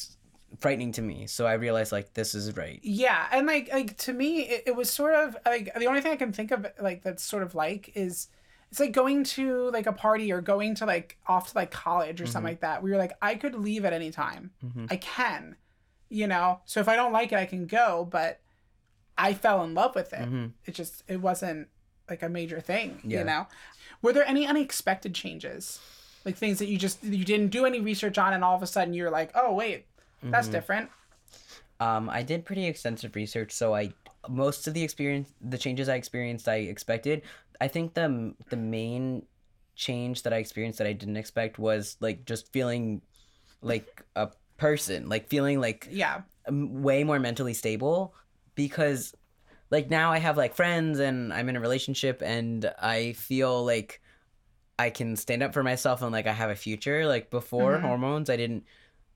[0.61, 1.27] frightening to me.
[1.27, 2.81] So I realized like this is right.
[2.83, 6.13] Yeah, and like like to me, it, it was sort of like the only thing
[6.13, 8.29] I can think of like that's sort of like is
[8.71, 12.21] it's like going to like a party or going to like off to like college
[12.21, 12.83] or something like that.
[12.83, 14.51] Where you're like, I could leave at any time.
[14.65, 14.91] Mhm.
[14.91, 15.57] I can,
[16.09, 16.61] you know.
[16.65, 18.09] So if I don't like it, I can go.
[18.11, 18.41] But
[19.17, 20.29] I fell in love with it.
[20.29, 20.53] Mhm.
[20.67, 21.69] It just it wasn't
[22.11, 23.21] like a major thing, Yeah.
[23.21, 23.47] you know.
[24.03, 25.81] Were there any unexpected changes,
[26.25, 28.67] like things that you just you didn't do any research on, and all of a
[28.67, 29.87] sudden you're like, oh wait,
[30.31, 30.53] that's Mhm.
[30.53, 30.91] different.
[31.81, 33.93] Um, I did pretty extensive research, so I
[34.29, 37.23] most of the experience, the changes I experienced, I expected.
[37.61, 39.27] I think the the main
[39.77, 43.03] change that I experienced that I didn't expect was like just feeling
[43.63, 46.23] like a person, like feeling like Yeah.
[46.49, 48.15] way more mentally stable
[48.55, 49.15] because
[49.71, 54.01] like now I have like friends and I'm in a relationship and I feel like
[54.79, 57.07] I can stand up for myself and like I have a future.
[57.07, 57.81] Like before Mhm.
[57.81, 58.65] hormones, I didn't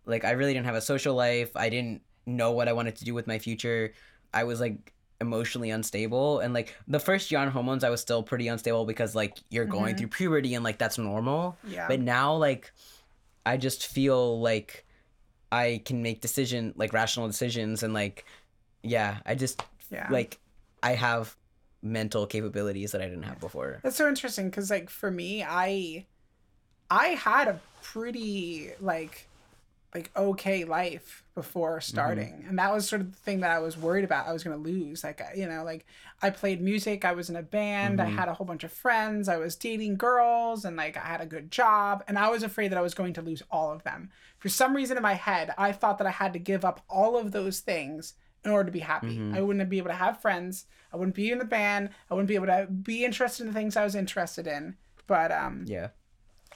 [0.09, 1.51] like I really didn't have a social life.
[1.57, 3.93] I didn't know what I wanted to do with my future.
[4.35, 8.23] I was like emotionally unstable and like the first year on hormones I was still
[8.23, 9.99] pretty unstable because like you're going Mhm.
[9.99, 11.57] through puberty and like that's normal.
[11.67, 11.89] Yeah.
[11.89, 12.73] But now like
[13.47, 14.85] I just feel like
[15.51, 18.25] I can make decision like rational decisions and like
[18.83, 20.07] yeah, I just yeah.
[20.11, 20.39] like
[20.83, 21.37] I have
[21.83, 23.79] mental capabilities that I didn't have before.
[23.83, 26.07] That's so interesting because, like, for me, I,
[26.91, 29.28] I had a pretty like,
[29.95, 33.77] like okay life before starting, and that was sort of the thing that I was
[33.77, 34.27] worried about.
[34.29, 35.03] I was gonna lose.
[35.03, 35.87] Like, you know, like
[36.21, 37.05] I played music.
[37.05, 38.01] I was in a band.
[38.01, 38.15] I Mhm.
[38.17, 39.29] had a whole bunch of friends.
[39.29, 42.05] I was dating girls, and like I had a good job.
[42.07, 44.11] And I was afraid that I was going to lose all of them.
[44.39, 47.17] For some reason in my head, I thought that I had to give up all
[47.17, 49.17] of those things in order to be happy.
[49.19, 49.35] Mhm.
[49.37, 50.67] I wouldn't be able to have friends.
[50.93, 51.91] I wouldn't be in the band.
[52.11, 54.77] I wouldn't be able to be interested in the things I was interested in.
[55.07, 55.89] But um, Yeah.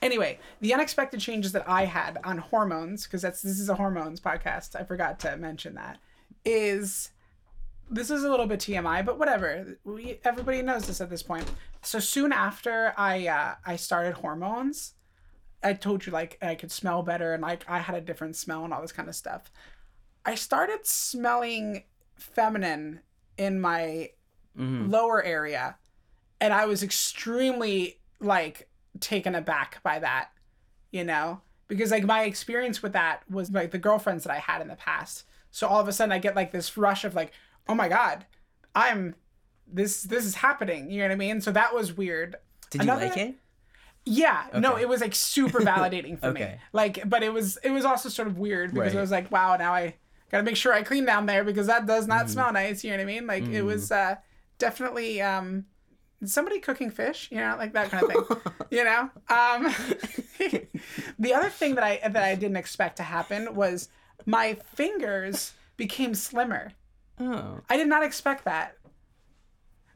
[0.03, 4.21] Anyway, the unexpected changes that I had on hormones, because that's this is a hormones
[4.21, 4.77] podcast.
[4.79, 5.99] I forgot to mention that.
[6.45, 7.11] Is
[7.91, 9.79] this is a little bit TMI, but whatever.
[9.85, 11.51] We, everybody knows this at this point.
[11.83, 14.95] So soon after I uh, I started hormones,
[15.63, 18.65] I told you like I could smell better and like I had a different smell
[18.65, 19.51] and all this kind of stuff.
[20.25, 21.85] I started smelling
[22.17, 23.01] feminine
[23.39, 24.11] in my
[24.57, 25.77] hmm lower area
[26.41, 28.69] and i was extremely like
[29.01, 30.31] taken aback by that
[30.91, 31.41] you know?
[31.69, 34.77] Because like my experience with that was like the girlfriends that i had in the
[34.77, 35.25] past.
[35.51, 37.33] So all of a sudden i get like this rush of like
[37.69, 38.27] oh my god
[38.75, 39.15] i'm
[39.67, 41.41] this this is happening you know what i mean?
[41.41, 42.37] So that was weird.
[42.71, 43.35] Did you like it?
[44.05, 44.45] yeah.
[44.59, 46.43] No it was like super validating for me.
[46.43, 46.59] Okay.
[46.73, 49.01] like but it was it was also sort of weird because it Right.
[49.01, 49.95] was like wow now i
[50.31, 52.97] gotta make sure i clean down there because that does not smell nice you know
[52.97, 53.27] what i mean?
[53.27, 53.67] Like it Mm.
[53.67, 54.17] was uh
[54.59, 55.67] definitely um
[56.25, 57.29] somebody cooking fish?
[57.31, 58.39] You know like that kind of thing.
[58.71, 59.11] You know?
[59.29, 59.65] Um
[61.19, 63.89] the other thing that i that i didn't expect to happen was
[64.27, 66.73] my fingers became slimmer.
[67.21, 67.61] Oh.
[67.69, 68.77] i did not expect that.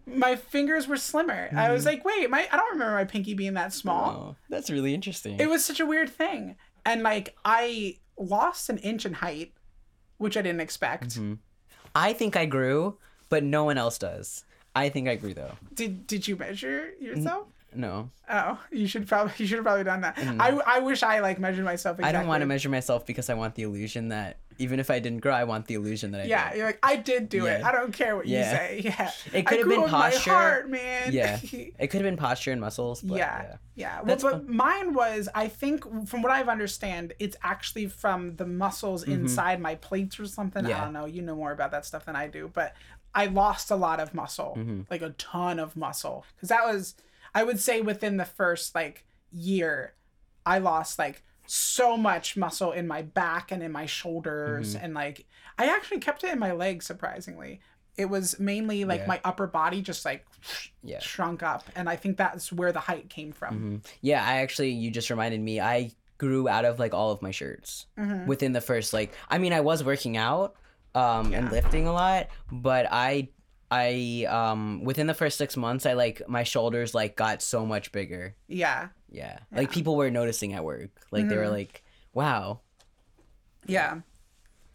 [0.09, 1.49] My fingers were slimmer.
[1.57, 4.11] I was like wait my i don't remember my pinky being that small.
[4.11, 5.39] Oh, that's really interesting.
[5.41, 6.57] it was such a weird thing.
[6.85, 9.53] And like i lost an inch in height
[10.19, 11.19] which i didn't expect.
[11.19, 11.39] Mhm.
[11.95, 12.99] I think I grew,
[13.31, 14.45] but no one else does.
[14.77, 15.53] I think I grew though.
[15.75, 20.01] did did you measure yourself No, oh you should probably you should have probably done
[20.03, 22.09] that I, I wish i like measured myself exactly.
[22.09, 25.01] I don't want to measure myself because I want the illusion that even if I
[25.01, 26.57] didn't grow, I want the illusion that I yeah did.
[26.59, 28.39] you're like i did do it i don't care what Yeah.
[28.39, 30.31] you say yeah It could have been with my posture.
[30.31, 31.39] heart man Yeah,
[31.83, 33.03] it could have been posture and muscles.
[33.03, 33.57] But yeah, yeah.
[33.85, 33.97] yeah.
[33.97, 34.57] Well, That's but fun.
[34.65, 39.75] mine was, I think, from what I've understand, it's actually from the muscles inside my
[39.77, 40.65] plates or something.
[40.65, 40.83] I Mm-hmm.
[40.85, 41.05] Don't know.
[41.07, 42.75] You know more about that stuff than I do, but
[43.17, 44.83] I lost a lot of muscle, Mm-hmm.
[44.91, 46.95] like a ton of muscle, because that was,
[47.35, 49.95] I would say, within the first like year,
[50.45, 54.85] I lost like so much muscle in my back and in my shoulders, Mm-hmm.
[54.85, 55.27] and like
[55.59, 56.87] I actually kept it in my legs.
[56.87, 57.61] Surprisingly,
[57.97, 59.07] it was mainly like Yeah.
[59.07, 60.27] my upper body just like
[60.83, 60.99] Yeah.
[61.01, 63.87] shrunk up and i think that's where the height came from Mhm.
[64.03, 65.61] Yeah, I actually you just reminded me.
[65.61, 68.27] I grew out of like all of my shirts Mhm.
[68.27, 69.15] within the first like.
[69.31, 70.55] I mean, I was working out
[70.97, 73.29] um and lifting a lot, but I
[73.71, 77.93] I um within the first six months, I like my shoulders like got so much
[77.93, 78.35] bigger.
[78.49, 80.91] yeah Yeah, like people were noticing at work.
[81.11, 81.51] Like they were Mhm.
[81.63, 82.61] like, "Wow."
[83.69, 84.01] yeah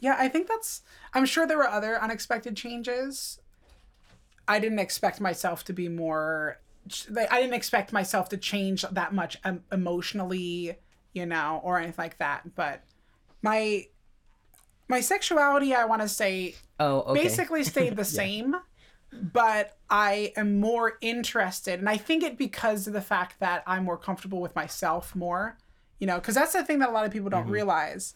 [0.02, 0.82] yeah i think that's
[1.14, 3.40] i'm sure there were other unexpected changes
[4.50, 6.60] i didn't expect myself to be more
[7.30, 9.38] i didn't expect myself to change that much
[9.72, 10.76] emotionally
[11.14, 12.84] you know or anything like that but
[13.42, 13.86] my
[14.92, 17.24] my sexuality i want to say Oh, okay.
[17.24, 18.56] basically stayed the same
[19.12, 23.84] but i am more interested and i think it because of the fact that i'm
[23.86, 25.58] more comfortable with myself more
[26.00, 28.14] you know because that's the thing that a lot of people don't realize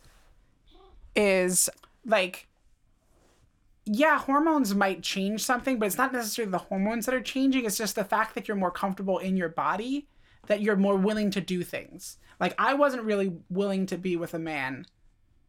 [1.16, 1.70] is
[2.06, 2.48] like
[3.86, 7.78] yeah hormones might change something but it's not necessarily the hormones that are changing it's
[7.78, 10.08] just the fact that you're more comfortable in your body
[10.48, 14.34] that you're more willing to do things like i wasn't really willing to be with
[14.34, 14.86] a man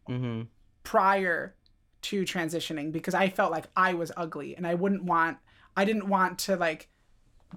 [0.09, 0.43] Mm-hmm.
[0.87, 1.55] Prior
[2.03, 5.38] to transitioning because I felt like I was ugly and I wouldn't want
[5.77, 6.88] I didn't want to like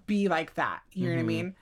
[0.07, 0.81] be like that.
[0.91, 1.55] You know what I mean?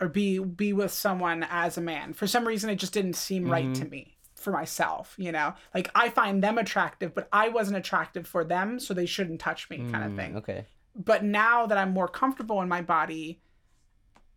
[0.00, 2.12] Or be be with someone as a man.
[2.12, 5.54] For some reason it just didn't seem right to me for myself, you know?
[5.74, 9.68] Like I find them attractive, but I wasn't attractive for them, so they shouldn't touch
[9.68, 10.66] me kind of thing Mm, Okay.
[10.94, 13.40] but now that I'm more comfortable in my body,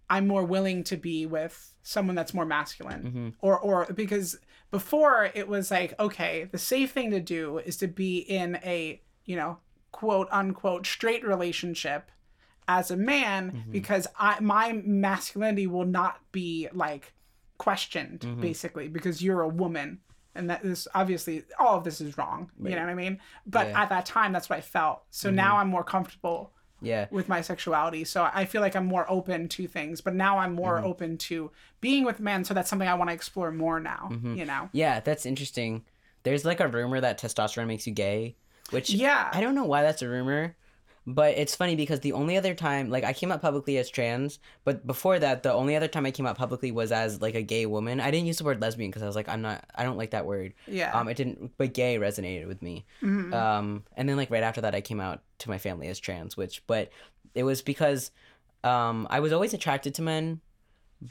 [0.10, 3.04] I'm more willing to be with someone that's more masculine.
[3.04, 3.30] Mm-hmm.
[3.42, 4.40] Or or because
[4.72, 9.02] before it was like, okay, the safe thing to do is to be in a,
[9.26, 9.58] you know,
[9.92, 12.10] quote unquote straight relationship
[12.68, 13.72] as a man Mm-hmm.
[13.72, 17.14] because I my masculinity will not be like
[17.58, 18.42] questioned Mm-hmm.
[18.42, 20.00] basically because you're a woman
[20.34, 22.50] and that is obviously all of this is wrong.
[22.64, 23.20] You know what I mean?
[23.46, 23.82] But Yeah.
[23.84, 25.04] at that time, that's what I felt.
[25.10, 27.08] So now I'm more comfortable Yeah.
[27.12, 28.04] with my sexuality.
[28.04, 30.02] So I feel like I'm more open to things.
[30.02, 30.86] But now I'm more Mm-hmm.
[30.88, 32.44] open to being with men.
[32.44, 34.10] So that's something I want to explore more now.
[34.12, 34.36] Mm-hmm.
[34.36, 34.70] You know?
[34.72, 35.84] Yeah, that's interesting.
[36.24, 38.36] There's like a rumor that testosterone makes you gay,
[38.72, 39.30] which Yeah.
[39.34, 40.56] I don't know why that's a rumor,
[41.08, 44.40] but it's funny because the only other time, like I came out publicly as trans,
[44.64, 47.42] but before that, the only other time I came out publicly was as like a
[47.42, 48.00] gay woman.
[48.00, 50.12] I didn't use the word lesbian because I was like, I'm not, I don't like
[50.12, 50.54] that word.
[50.68, 50.92] Yeah.
[50.98, 52.86] Um, it didn't, but gay resonated with me.
[53.02, 53.34] Mhm.
[53.34, 56.38] Um, and then like right after that, I came out to my family as trans,
[56.38, 56.92] which, but
[57.34, 58.12] it was because,
[58.64, 60.40] um, I was always attracted to men,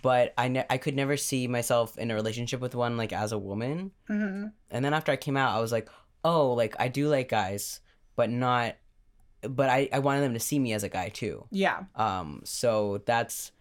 [0.02, 3.32] but I ne- I could never see myself in a relationship with one like as
[3.32, 3.90] a woman.
[4.08, 4.52] Mhm.
[4.70, 5.88] And then after I came out, I was like,
[6.22, 7.80] oh, like I do like guys,
[8.14, 8.76] but not,
[9.42, 11.46] but I, I wanted them to see me as a guy too.
[11.50, 11.84] Yeah.
[11.96, 13.52] Um, so that's,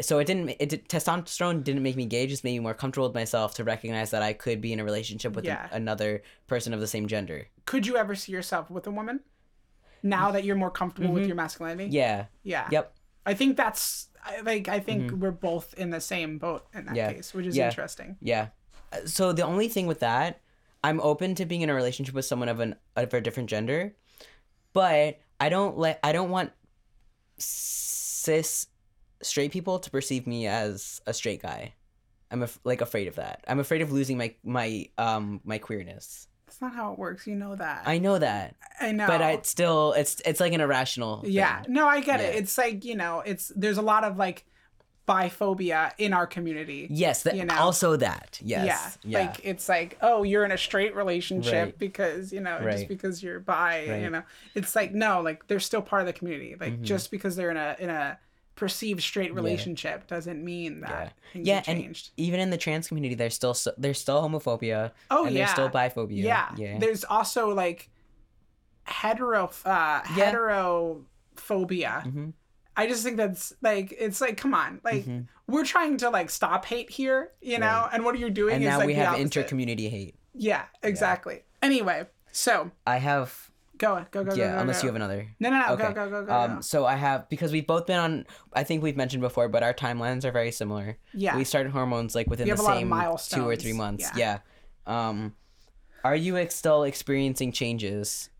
[0.00, 2.74] so it didn't, it did, testosterone didn't make me gay, it just made me more
[2.74, 5.64] comfortable with myself to recognize that I could be in a relationship with Yeah.
[5.70, 7.46] an- another person of the same gender.
[7.66, 9.20] Could you ever see yourself with a woman?
[10.02, 11.84] Now that you're more comfortable with your masculinity?
[11.84, 11.94] Mm-hmm.
[11.94, 12.24] Yeah.
[12.42, 12.68] Yeah.
[12.70, 12.94] Yep.
[13.24, 14.08] I think that's
[14.44, 16.96] like I think we're both in the same boat in that Mm-hmm.
[16.96, 17.12] Yeah.
[17.12, 17.68] case, which is Yeah.
[17.68, 18.16] interesting.
[18.20, 18.48] Yeah.
[18.92, 20.40] Uh, So the only thing with that,
[20.82, 23.94] I'm open to being in a relationship with someone of an of a different gender,
[24.72, 26.52] but I don't let I don't want
[27.38, 28.66] cis
[29.22, 31.74] straight people to perceive me as a straight guy.
[32.30, 33.44] I'm af- like afraid of that.
[33.46, 36.28] I'm afraid of losing my my um my queerness.
[36.46, 37.26] That's not how it works.
[37.26, 37.82] You know that.
[37.86, 39.06] I know that, I know.
[39.06, 41.22] but I still it's it's like an irrational.
[41.26, 41.62] yeah.
[41.62, 41.72] thing.
[41.72, 42.34] No, I get it.
[42.34, 44.44] It's like, you know, it's there's a lot of like
[45.08, 46.86] biphobia in our community.
[46.90, 47.24] Yes.
[47.24, 47.56] That, You know?
[47.56, 48.38] Also that.
[48.42, 48.98] Yes.
[49.02, 49.18] Yeah.
[49.20, 49.26] Yeah.
[49.26, 51.78] Like it's like, oh, you're in a straight relationship Right.
[51.78, 54.02] because, you know, just because you're bi, you Right.
[54.02, 54.12] Mm-hmm.
[54.12, 54.22] know.
[54.54, 56.54] It's like no, like they're still part of the community.
[56.58, 58.18] Like just because they're in a in a
[58.54, 61.08] perceived straight relationship doesn't mean that Yeah.
[61.32, 62.10] things yeah, have and changed.
[62.16, 64.92] even in the trans community, there's still so, there's still homophobia.
[65.10, 65.40] Oh, and yeah.
[65.40, 66.22] there's still biphobia.
[66.22, 66.54] yeah.
[66.56, 66.78] Yeah.
[66.78, 67.88] There's also like
[68.84, 70.32] hetero uh Yeah.
[70.32, 72.02] heterophobia.
[72.04, 72.30] hmm
[72.76, 74.80] I just think that's like it's like come on.
[74.82, 75.26] Like Mhm.
[75.46, 77.66] we're trying to like stop hate here, you know?
[77.66, 77.90] Right.
[77.92, 79.22] And what are you're doing And now like we have opposite.
[79.22, 80.14] inter-community hate.
[80.34, 81.44] Yeah, exactly.
[81.60, 84.84] Anyway, so I have go go go yeah, go, go, unless go.
[84.84, 85.28] you have another.
[85.40, 85.72] No, no, no.
[85.74, 85.82] Okay.
[85.88, 86.32] Go, go, go, go.
[86.34, 86.60] Um, go.
[86.62, 88.26] so I have because we've both been on.
[88.54, 90.96] I think we've mentioned before, but our timelines are very similar.
[91.12, 91.36] Yeah.
[91.36, 94.08] We started hormones like within the a lot of same two or three months.
[94.16, 94.38] Yeah.
[94.86, 95.08] Yeah.
[95.08, 95.34] Um,
[96.04, 98.30] are you ex- still experiencing changes?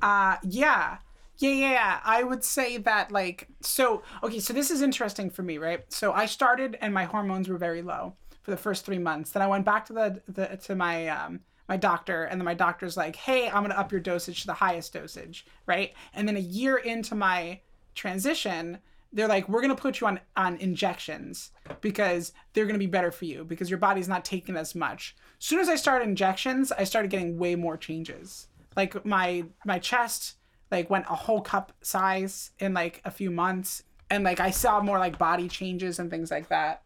[0.00, 0.98] Uh, yeah.
[1.38, 2.00] Yeah, yeah, yeah.
[2.04, 5.84] I would say that, like, so, okay, so this is interesting for me, right?
[5.92, 9.30] So I started and my hormones were very low for the first three months.
[9.30, 12.54] Then I went back to the, the to my, um, my doctor, and then my
[12.54, 15.94] doctor's like, hey, I'm gonna up your dosage to the highest dosage, right?
[16.12, 17.60] And then a year into my
[17.94, 18.78] transition,
[19.12, 23.24] they're like, we're gonna put you on on injections because they're gonna be better for
[23.24, 25.16] you because your body's not taking as much.
[25.38, 28.48] As soon as I started injections, I started getting way more changes.
[28.76, 30.36] Like my my chest
[30.72, 34.80] like went a whole cup size in like a few months, and like I saw
[34.80, 36.82] more like body changes and things like that.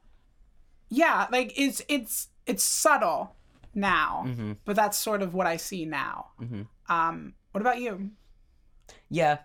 [0.91, 3.35] Yeah, like it's it's it's subtle
[3.75, 4.53] now, Mm-hmm.
[4.65, 6.27] but that's sort of what I see now.
[6.41, 6.67] Mhm.
[6.89, 8.11] Um, what about you?
[9.09, 9.39] Yeah,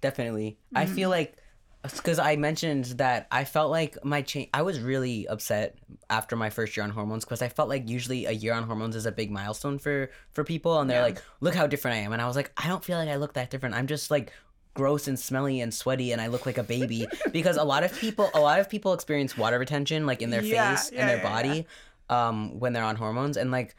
[0.00, 0.58] definitely.
[0.74, 0.94] I Mm-hmm.
[0.94, 1.36] feel like
[1.82, 4.48] because I mentioned that I felt like my change.
[4.52, 5.76] I was really upset
[6.10, 8.96] after my first year on hormones because I felt like usually a year on hormones
[8.96, 11.04] is a big milestone for for people, and they're Yeah.
[11.04, 13.16] like, "Look how different I am," and I was like, "I don't feel like I
[13.16, 13.74] look that different.
[13.74, 14.32] I'm just like."
[14.74, 17.92] gross and smelly and sweaty and I look like a baby because a lot of
[17.98, 21.08] people a lot of people experience water retention like in their Yeah, face yeah, and
[21.08, 21.66] their body
[22.08, 23.74] um when they're on hormones and like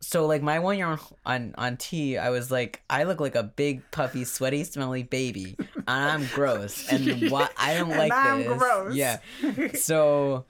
[0.00, 3.34] so like my one year on on on T, I was like, I look like
[3.34, 8.38] a big puffy, sweaty, smelly baby, and I'm gross, and what I don't like I'm
[8.44, 8.58] this.
[8.58, 8.94] gross.
[8.94, 9.18] Yeah.
[9.74, 10.44] So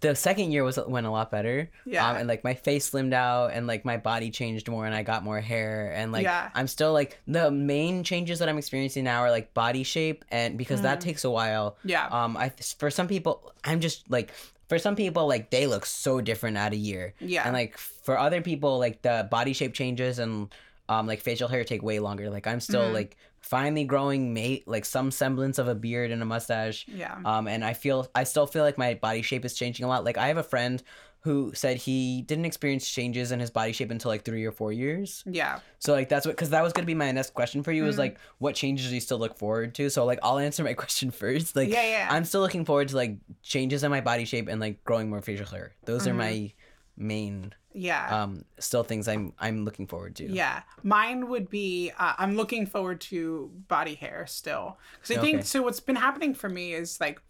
[0.00, 1.68] the second year was went a lot better.
[1.84, 2.08] Yeah.
[2.08, 5.02] Um, and like my face slimmed out, and like my body changed more, and I
[5.02, 6.50] got more hair, and like Yeah.
[6.54, 10.56] I'm still like the main changes that I'm experiencing now are like body shape, and
[10.56, 11.02] because that Mm.
[11.02, 11.76] takes a while.
[11.84, 12.06] Yeah.
[12.06, 14.30] Um, I for some people, I'm just like
[14.72, 17.12] for some people like they look so different at a year.
[17.20, 17.42] Yeah.
[17.44, 20.48] And like for other people, like the body shape changes and
[20.88, 22.30] um like facial hair take way longer.
[22.30, 22.94] Like I'm still Mhm.
[22.94, 26.86] like finally growing mate like some semblance of a beard and a mustache.
[26.88, 27.18] yeah.
[27.24, 30.04] Um and I feel I still feel like my body shape is changing a lot.
[30.04, 30.82] Like I have a friend
[31.22, 34.72] who said he didn't experience changes in his body shape until like three or four
[34.72, 35.22] years.
[35.26, 35.60] yeah.
[35.78, 37.94] So like that's what because that was gonna be my next question for you is
[37.94, 37.98] Mhm.
[37.98, 39.88] like what changes do you still look forward to?
[39.88, 41.54] So like I'll answer my question first.
[41.56, 42.08] Like Yeah, yeah.
[42.10, 45.20] I'm still looking forward to like changes in my body shape and like growing more
[45.22, 45.72] facial hair.
[45.84, 46.16] Those are Mhm.
[46.16, 46.52] my
[46.96, 48.22] main Yeah.
[48.22, 50.26] um still things I'm I'm looking forward to.
[50.26, 51.90] Yeah, mine would be.
[51.98, 55.62] Uh, I'm looking forward to body hair still because I think so.
[55.62, 57.22] What's been happening for me is like,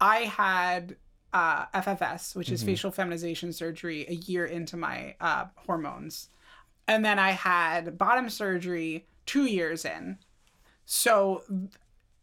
[0.00, 0.96] I had
[1.36, 6.30] uh, FFS, which is facial feminization surgery, a year into my uh, hormones.
[6.88, 10.16] And then I had bottom surgery two years in.
[10.86, 11.42] So,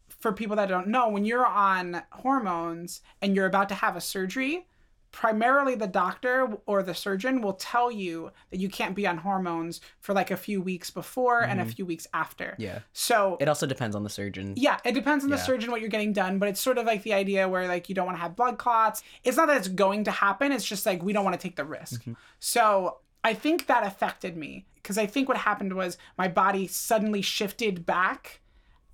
[0.08, 4.00] for people that don't know, when you're on hormones and you're about to have a
[4.00, 4.66] surgery,
[5.14, 9.80] primarily the doctor or the surgeon will tell you that you can't be on hormones
[10.00, 11.70] for like a few weeks before and a mm-hmm.
[11.70, 12.56] few weeks after.
[12.58, 12.80] Yeah.
[12.92, 14.54] So, It also depends on the surgeon.
[14.56, 15.42] yeah, it depends on the Yeah.
[15.44, 17.94] surgeon what you're getting done, but it's sort of like the idea where like you
[17.94, 19.04] don't want to have blood clots.
[19.22, 21.54] It's not that it's going to happen, it's just like we don't want to take
[21.54, 22.00] the risk.
[22.00, 22.14] Mm-hmm.
[22.40, 27.22] So, I think that affected me because I think what happened was my body suddenly
[27.22, 28.40] shifted back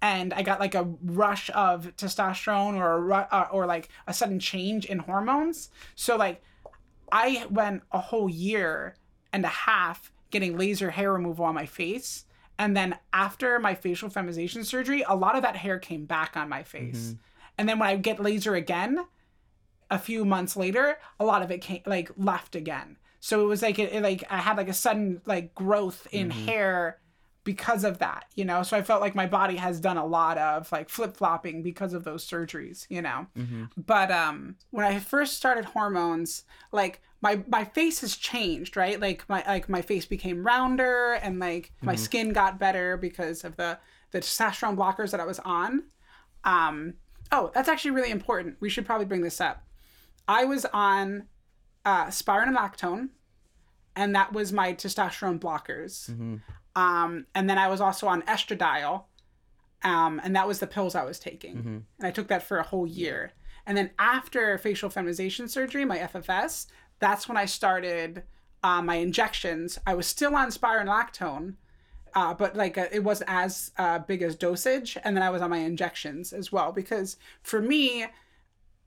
[0.03, 4.15] and I got like a rush of testosterone or a ru- uh, or like a
[4.15, 5.71] sudden change in hormones.
[5.95, 6.43] So like
[7.13, 8.97] I went a whole year
[9.33, 12.25] and a half getting laser hair removal on my face.
[12.59, 16.49] And then after my facial feminization surgery, a lot of that hair came back on
[16.49, 17.17] my face.
[17.59, 19.05] And then when I get laser again,
[19.91, 22.97] a few months later, a lot of it came like left again.
[23.19, 26.31] So it was like it, it- like I had like a sudden like growth in
[26.31, 27.01] hair
[27.45, 28.63] because of that, you know.
[28.63, 31.93] So I felt like my body has done a lot of like flip flopping because
[31.95, 33.27] of those surgeries, you know.
[33.77, 39.01] But um, when I first started hormones, like my my face has changed, right?
[39.01, 43.57] Like my like my face became rounder and like my skin got better because of
[43.57, 43.79] the
[44.11, 45.85] the testosterone blockers that I was on.
[46.45, 46.95] Um,
[47.33, 48.57] oh, that's actually really important.
[48.61, 49.65] We should probably bring this up.
[50.29, 51.25] I was on
[51.85, 53.09] uh, spironolactone,
[53.97, 56.09] and that was my testosterone blockers.
[56.77, 59.05] Um, and then I was also on estradiol,
[59.83, 61.57] um, and that was the pills I was taking.
[61.99, 63.33] And I took that for a whole year.
[63.67, 66.67] And then after facial feminization surgery, my FFS,
[66.99, 68.23] that's when I started
[68.63, 69.79] uh, my injections.
[69.87, 71.55] I was still on spironolactone,
[72.15, 74.99] uh, but like uh, it wasn't as uh, big as dosage.
[75.03, 78.07] And then I was on my injections as well because for me,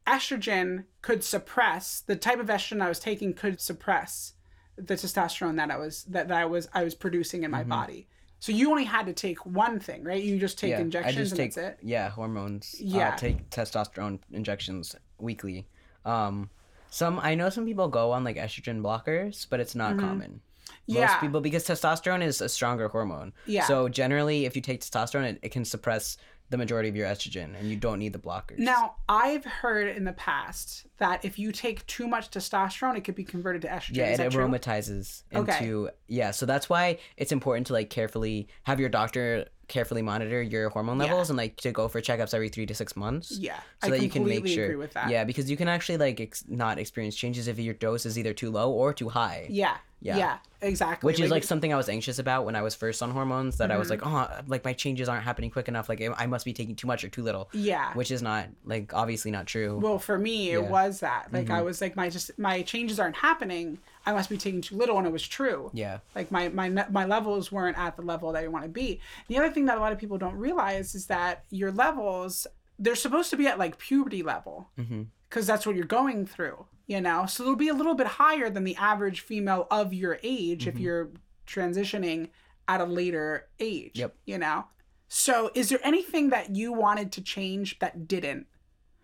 [0.05, 4.33] estrogen could suppress the type of estrogen I was taking could suppress
[4.75, 8.07] the testosterone that I was that, that I was I was producing in my body.
[8.39, 10.21] So you only had to take one thing, right?
[10.21, 11.85] You just take Yeah, injections I just and take that's it.
[11.87, 12.75] yeah hormones.
[12.79, 13.09] Yeah.
[13.09, 15.67] uh, take testosterone injections weekly.
[16.05, 16.49] Um,
[16.89, 20.41] some I know some people go on like estrogen blockers, but it's not common.
[20.87, 20.95] Most Mm-hmm.
[21.01, 21.19] Yeah.
[21.19, 23.33] people because testosterone is a stronger hormone.
[23.45, 23.65] Yeah.
[23.65, 26.17] So generally, if you take testosterone, it, it can suppress
[26.53, 28.59] the majority of your estrogen, and you don't need the blockers.
[28.59, 33.15] Now, I've heard in the past that if you take too much testosterone, it could
[33.15, 33.95] be converted to estrogen.
[33.97, 34.45] Yeah, Is it that true?
[34.47, 35.57] aromatizes Okay.
[35.57, 36.31] into yeah.
[36.31, 40.97] So that's why it's important to like carefully have your doctor carefully monitor your hormone
[40.99, 43.37] levels and like to go for checkups every three to six months.
[43.39, 44.65] Yeah, so I that you can make sure.
[44.65, 45.09] agree with that.
[45.09, 48.33] Yeah, because you can actually like ex- not experience changes if your dose is either
[48.33, 49.47] too low or too high.
[49.49, 49.77] Yeah.
[50.03, 50.17] Yeah.
[50.17, 50.37] Yeah.
[50.61, 51.07] exactly.
[51.07, 53.57] Which is like something I was anxious about when I was first on hormones.
[53.57, 54.15] That I was like, Mm-hmm.
[54.15, 55.87] oh, like my changes aren't happening quick enough.
[55.89, 57.49] Like I must be taking too much or too little.
[57.53, 57.93] yeah.
[57.93, 59.79] Which is not like obviously not true.
[59.81, 60.59] well, for me, it Yeah.
[60.63, 60.71] Mm-hmm.
[60.71, 61.31] was that.
[61.33, 63.77] Like I was like, my just my changes aren't happening.
[64.05, 65.71] I must be taking too little, and it was true.
[65.73, 65.99] yeah.
[66.13, 68.99] Like my my my levels weren't at the level that you want to be.
[69.29, 72.45] The other thing that a lot of people don't realize is that your levels
[72.79, 75.03] they're supposed to be at like puberty level Mm-hmm.
[75.29, 76.65] because that's what you're going through.
[76.85, 80.19] You know, so it'll be a little bit higher than the average female of your
[80.21, 80.69] age Mm-hmm.
[80.77, 81.11] if you're
[81.47, 82.29] transitioning
[82.67, 83.97] at a later age.
[83.99, 84.15] Yep.
[84.25, 84.65] You know,
[85.07, 88.47] so is there anything that you wanted to change that didn't?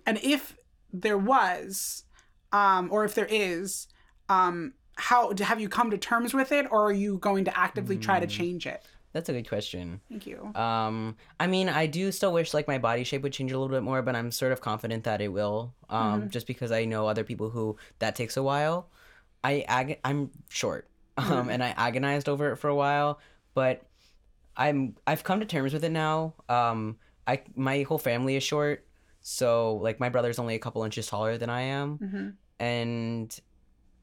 [0.06, 0.58] And if
[0.92, 2.04] there was,
[2.52, 3.88] um, or if there is,
[4.28, 7.98] um, how have you come to terms with it, or are you going to actively
[7.98, 8.30] try to Mm.
[8.32, 8.84] change it?
[9.12, 10.02] That's a good question.
[10.10, 10.52] Thank you.
[10.56, 13.74] Um, I mean, I do still wish like my body shape would change a little
[13.76, 15.74] bit more, but I'm sort of confident that it will.
[15.90, 16.30] Um, Mm-hmm.
[16.30, 18.90] just because I know other people who that takes a while.
[19.44, 20.88] I ag- I'm short,
[21.18, 21.50] um, Mm-hmm.
[21.50, 23.20] and I agonized over it for a while,
[23.56, 23.82] but
[24.56, 26.36] I'm I've come to terms with it now.
[26.48, 28.86] Um, I my whole family is short,
[29.22, 32.34] so like my brother's only a couple inches taller than I am, Mhm.
[32.60, 33.40] and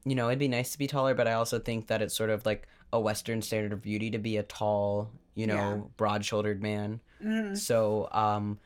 [0.09, 2.29] you know it'd be nice to be taller, but I also think that it's sort
[2.29, 5.77] of like a Western standard of beauty to be a tall, you know, Yeah.
[5.97, 7.01] broad-shouldered man.
[7.21, 7.57] Mhm.
[7.57, 8.59] So um,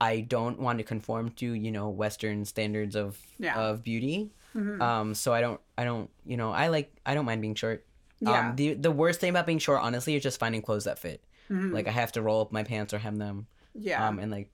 [0.00, 3.56] I don't want to conform to you know Western standards of Yeah.
[3.58, 4.30] of beauty.
[4.54, 4.80] Mhm.
[4.80, 7.84] Um, so I don't I don't you know I like I don't mind being short.
[8.20, 8.48] Yeah.
[8.50, 11.22] Um, the the worst thing about being short, honestly, is just finding clothes that fit.
[11.50, 11.72] Mhm.
[11.72, 13.46] Like I have to roll up my pants or hem them.
[13.74, 14.06] yeah.
[14.08, 14.48] Um, and like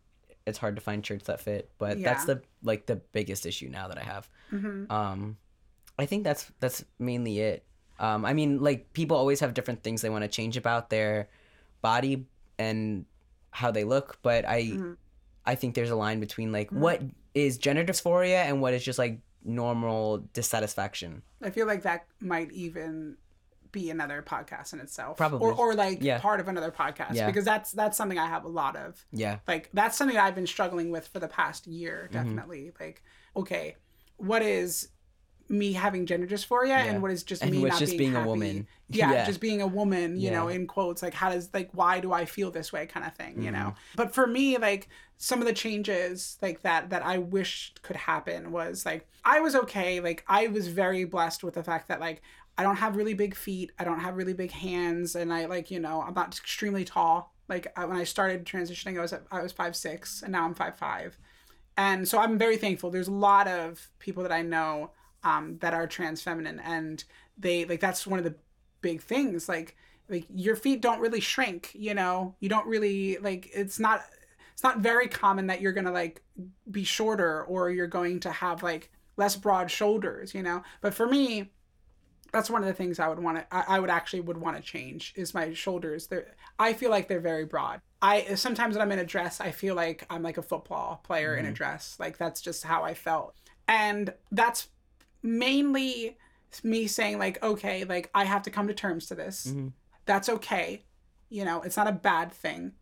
[0.45, 1.71] it's hard to find shirts that fit.
[1.79, 4.29] But that's the like the biggest issue now that I have.
[4.51, 4.91] Mhm.
[4.91, 5.37] Um,
[5.99, 7.65] I think that's that's mainly it.
[7.99, 11.29] Um, I mean, like people always have different things they want to change about their
[11.83, 12.27] body
[12.59, 13.05] and
[13.51, 14.97] how they look, but I Mhm.
[15.45, 17.03] I think there's a line between like what
[17.35, 21.23] is gender dysphoria and what is just like normal dissatisfaction.
[21.43, 23.17] I feel like that might even
[23.73, 25.17] be another podcast in itself.
[25.17, 25.41] Probably.
[25.49, 26.21] Or, or like Yeah.
[26.21, 27.15] part of another podcast.
[27.15, 27.27] Yeah.
[27.27, 29.05] Because that's that's something I have a lot of.
[29.13, 29.39] Yeah.
[29.49, 32.13] Like that's something I've been struggling with for the past year, Mm-hmm.
[32.15, 32.73] definitely.
[32.79, 33.03] Like,
[33.37, 33.77] okay,
[34.19, 34.89] what is
[35.53, 36.85] me having gender dysphoria Yeah.
[36.85, 38.67] and what is just And me what's not just being, being a woman.
[38.89, 39.27] Yeah, Yeah.
[39.27, 42.25] just being a woman, you know, in quotes, like how does like why do I
[42.25, 43.59] feel this way kind of thing, you know.
[43.59, 43.97] Mm-hmm.
[43.97, 44.89] But for me, like
[45.19, 49.55] some of the changes like that that I wished could happen was like I was
[49.55, 52.23] okay, like I was very blessed with the fact that like
[52.59, 55.71] I don't have really big feet, I don't have really big hands, and I like
[55.71, 57.33] you know I'm not extremely tall.
[57.49, 60.55] Like I, when I started transitioning, I was I was five six, and now I'm
[60.55, 61.19] five five
[61.79, 62.91] and so I'm very thankful.
[62.91, 64.91] There's a lot of people that I know
[65.25, 67.05] um, that are trans feminine, and
[67.39, 68.35] they like that's one of the
[68.81, 69.49] big things.
[69.49, 69.77] Like
[70.09, 71.71] like your feet don't really shrink.
[71.75, 73.51] You know, you don't really like.
[73.55, 74.03] It's not
[74.53, 76.23] it's not very common that you're gonna like
[76.71, 80.35] be shorter or you're going to have like less broad shoulders.
[80.35, 81.51] You know, but for me.
[82.33, 83.47] That's one of the things I would want to.
[83.55, 86.07] I, I would actually would want to change is my shoulders.
[86.07, 86.35] They're.
[86.59, 87.83] I feel like they're very broad.
[88.01, 91.37] I sometimes when I'm in a dress, I feel like I'm like a football player
[91.37, 91.99] in a dress.
[92.01, 93.35] Like that's just how I felt,
[93.69, 94.69] and that's
[95.23, 96.19] mainly
[96.63, 99.47] me saying like, okay, like I have to come to terms to this.
[99.47, 99.73] Mhm.
[100.05, 100.85] That's okay.
[101.29, 102.73] You know, it's not a bad thing.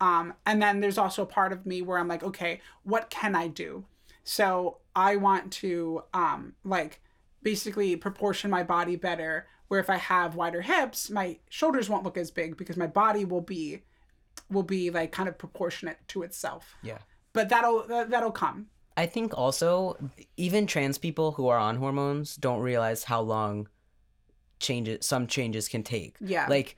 [0.00, 3.34] Um, and then there's also a part of me where I'm like, okay, what can
[3.34, 3.84] I do?
[4.24, 7.00] So I want to um, like
[7.42, 9.46] basically proportion my body better.
[9.68, 13.24] Where if I have wider hips, my shoulders won't look as big because my body
[13.24, 13.82] will be
[14.50, 16.74] will be like kind of proportionate to itself.
[16.82, 16.98] Yeah.
[17.32, 18.66] But that'll that'll come.
[19.00, 19.96] I think also
[20.36, 23.68] even trans people who are on hormones don't realize how long
[24.58, 26.16] changes some changes can take.
[26.20, 26.46] Yeah.
[26.48, 26.76] Like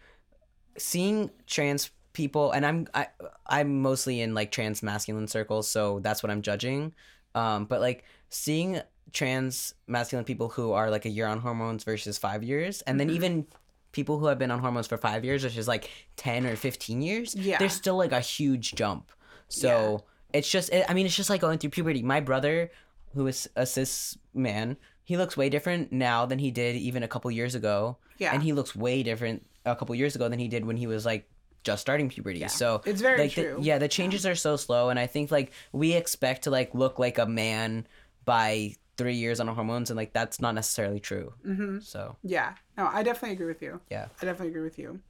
[0.79, 3.07] seeing trans people and I'm I
[3.47, 6.95] I'm mostly in like trans masculine circles, so that's what I'm judging.
[7.35, 8.81] Um but like seeing
[9.13, 13.09] trans masculine people who are like a year on hormones versus 5 years and then
[13.09, 13.15] Mhm.
[13.19, 13.47] even
[13.91, 17.03] people who have been on hormones for 5 years which is like 10 or 15
[17.03, 17.59] years, Yeah.
[17.59, 19.11] there's still like a huge jump.
[19.49, 22.03] So it's just it, I mean it's just like going through puberty.
[22.03, 22.71] My brother
[23.15, 27.09] who is a cis man, he looks way different now than he did even a
[27.09, 28.33] couple years ago Yeah.
[28.33, 31.05] and he looks way different a couple years ago than he did when he was
[31.05, 31.29] like
[31.63, 32.41] just starting puberty.
[32.41, 32.47] Yeah.
[32.49, 33.59] So It's very like the- true.
[33.61, 36.99] yeah, the changes are so slow, and I think like we expect to like look
[36.99, 37.87] like a man
[38.25, 41.33] by three years on hormones, and like that's not necessarily true.
[41.45, 42.55] hmm So Yeah.
[42.77, 43.81] No, I definitely agree with you.
[43.91, 44.07] Yeah.
[44.21, 45.01] I definitely agree with you.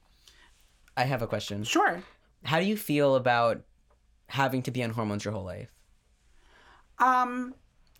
[0.95, 1.63] I have a question.
[1.63, 2.03] Sure.
[2.43, 3.61] How do you feel about
[4.33, 5.71] having to be on hormones your whole life?
[6.99, 7.55] Um,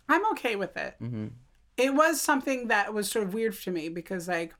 [0.08, 0.94] I'm okay with it.
[1.02, 1.28] Mm-hmm.
[1.76, 4.54] It was something that was sort of weird to me because, like,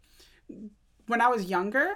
[1.07, 1.95] when I was younger,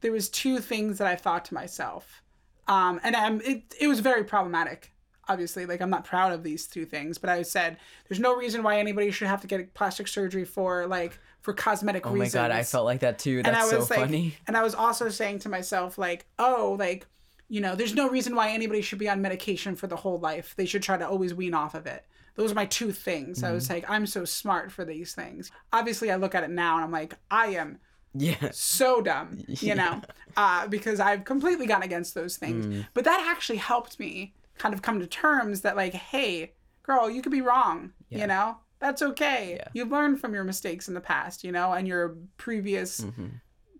[0.00, 2.22] there was two things that I thought to myself,
[2.66, 4.92] um, and um, it it was very problematic.
[5.28, 8.62] Obviously, like I'm not proud of these two things, but I said there's no reason
[8.62, 12.34] why anybody should have to get plastic surgery for like for cosmetic Oh reasons.
[12.36, 13.38] Oh my god, I felt like that too.
[13.44, 14.36] and I That's so was like, funny.
[14.46, 17.06] and I was also saying to myself, like, oh, like,
[17.48, 20.54] you know, there's no reason why anybody should be on medication for the whole life.
[20.56, 22.04] They should try to always wean off of it.
[22.34, 23.42] Those are my two things.
[23.42, 23.54] I Mm-hmm.
[23.54, 25.50] was like, I'm so smart for these things.
[25.72, 27.78] Obviously, I look at it now and I'm like, I am
[28.14, 28.50] Yeah.
[28.52, 30.02] so dumb, you know,
[30.36, 32.66] uh, because I've completely gone against those things.
[32.66, 32.86] Mm.
[32.94, 37.22] But that actually helped me kind of come to terms that, like, hey, girl, you
[37.22, 38.18] could be wrong, Yeah.
[38.20, 38.56] you know?
[38.78, 39.54] That's okay.
[39.56, 39.68] Yeah.
[39.72, 43.28] You've learned from your mistakes in the past, you know, and your previous hmm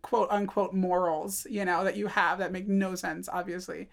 [0.07, 3.89] quote unquote morals, you know, that you have that make no sense, obviously.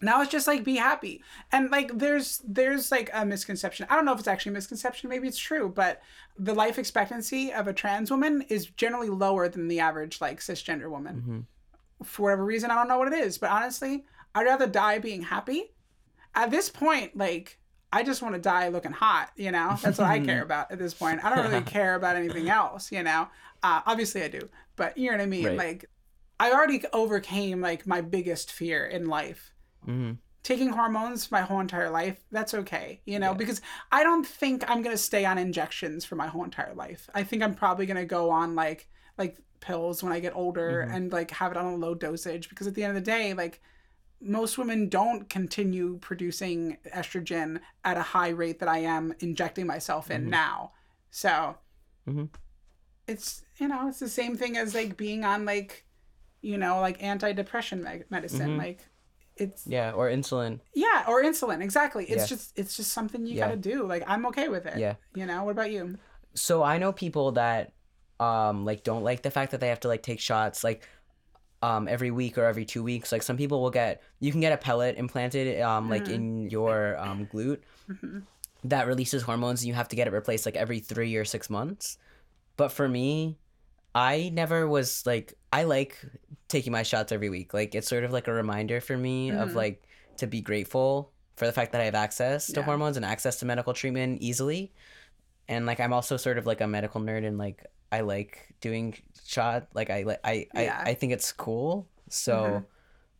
[0.00, 1.24] Now it's just like be happy.
[1.50, 3.88] And like there's there's like a misconception.
[3.90, 6.02] I don't know if it's actually a misconception, maybe it's true, but
[6.38, 10.88] the life expectancy of a trans woman is generally lower than the average like cisgender
[10.88, 11.16] woman.
[11.20, 14.04] hmm For whatever reason, I don't know what it is, but honestly,
[14.36, 15.72] I'd rather die being happy.
[16.36, 17.58] At this point, like
[17.92, 19.76] I just want to die looking hot, you know?
[19.82, 21.24] That's what I care about at this point.
[21.24, 23.26] I don't really care about anything else, you know?
[23.62, 25.44] Uh, obviously I do, but you know what I mean?
[25.46, 25.58] Right.
[25.58, 25.86] Like
[26.38, 29.52] I already overcame like my biggest fear in life.
[29.84, 30.12] hmm
[30.42, 33.36] Taking hormones my whole entire life, that's okay, you know, Yeah.
[33.36, 33.60] because
[33.90, 37.10] I don't think I'm going to stay on injections for my whole entire life.
[37.12, 38.86] I think I'm probably going to go on like
[39.18, 40.94] like pills when I get older Mhm.
[40.94, 43.34] and like have it on a low dosage because at the end of the day,
[43.34, 43.60] like
[44.20, 50.10] most women don't continue producing estrogen at a high rate that I am injecting myself
[50.12, 50.30] in Mhm.
[50.30, 50.72] now.
[51.10, 51.56] So
[52.06, 52.28] Mhm.
[53.06, 55.84] It's you know it's the same thing as like being on like
[56.42, 58.58] you know like antidepressant me- medicine Mhm.
[58.58, 58.80] like
[59.36, 60.60] it's Yeah, or insulin.
[60.74, 62.26] yeah or insulin exactly it's Yeah.
[62.36, 63.46] just it's just something you Yeah.
[63.46, 64.94] gotta do like i'm okay with it Yeah.
[65.14, 65.98] you know what about you
[66.34, 67.72] So I know people that
[68.20, 70.86] um like don't like the fact that they have to like take shots like
[71.62, 73.10] um every week or every two weeks.
[73.12, 76.14] Like some people will get you can get a pellet implanted um like Mhm.
[76.16, 78.22] in your um glute Mhm.
[78.64, 81.48] that releases hormones and you have to get it replaced like every three or six
[81.48, 81.96] months.
[82.56, 83.38] But for me,
[83.94, 85.98] I never was like I like
[86.48, 87.54] taking my shots every week.
[87.54, 89.54] Like it's sort of like a reminder for me of Mhm.
[89.54, 89.82] like
[90.18, 92.64] to be grateful for the fact that I have access to Yeah.
[92.64, 94.72] hormones and access to medical treatment easily.
[95.48, 98.96] and like I'm also sort of like a medical nerd and like I like doing
[99.24, 100.82] shot like I like I, Yeah.
[100.84, 101.86] I I think it's cool.
[102.08, 102.64] So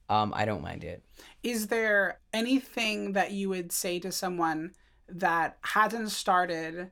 [0.09, 1.05] um I don't mind it.
[1.45, 4.75] Is there anything that you would say to someone
[5.09, 6.91] that hasn't started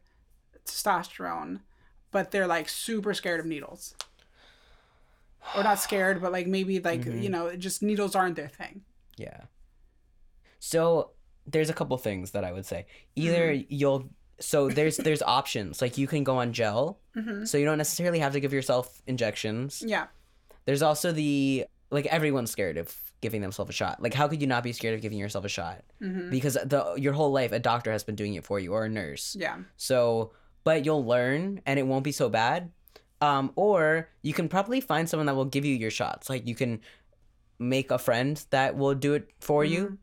[0.65, 1.61] testosterone,
[2.15, 3.95] but they're like super scared of needles?
[5.57, 7.23] Or not scared, but like maybe like, Mhm.
[7.23, 8.83] you know, just needles aren't their thing.
[9.19, 9.43] Yeah.
[10.59, 11.11] So
[11.47, 12.87] there's a couple things that I would say.
[13.17, 14.09] Either you'll
[14.41, 17.45] so there's there's options like you can go on gel, Mm-hmm.
[17.45, 19.83] so you don't necessarily have to give yourself injections.
[19.87, 20.07] Yeah.
[20.65, 24.03] There's also the like everyone's scared of giving themselves a shot.
[24.03, 25.85] Like how could you not be scared of giving yourself a shot?
[26.03, 26.31] Mm-hmm.
[26.31, 28.89] Because the your whole life a doctor has been doing it for you or a
[28.89, 29.37] nurse.
[29.39, 29.59] Yeah.
[29.77, 30.33] So,
[30.65, 32.71] but you'll learn and it won't be so bad.
[33.21, 36.29] Um, or you can probably find someone that will give you your shots.
[36.29, 36.81] Like you can
[37.59, 39.73] make a friend that will do it for Mm-hmm.
[39.73, 39.99] you.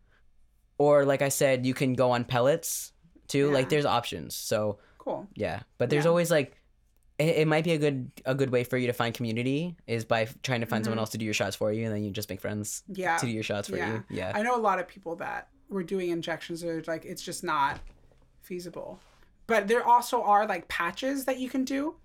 [0.77, 2.93] Or like I said, you can go on pellets
[3.27, 3.47] too.
[3.47, 3.53] Yeah.
[3.53, 4.33] Like there's options.
[4.35, 5.27] So Cool.
[5.35, 6.09] yeah, but there's Yeah.
[6.09, 6.55] always like
[7.19, 10.05] it, it might be a good a good way for you to find community is
[10.05, 11.01] by trying to find someone Mhm.
[11.01, 13.17] else to do your shots for you, and then you just make friends Yeah.
[13.17, 13.93] to do your shots for Yeah.
[13.93, 14.03] you.
[14.09, 14.31] Yeah.
[14.33, 17.79] I know a lot of people that were doing injections are like it's just not
[18.41, 18.99] feasible.
[19.51, 21.95] But there also are like patches that you can do.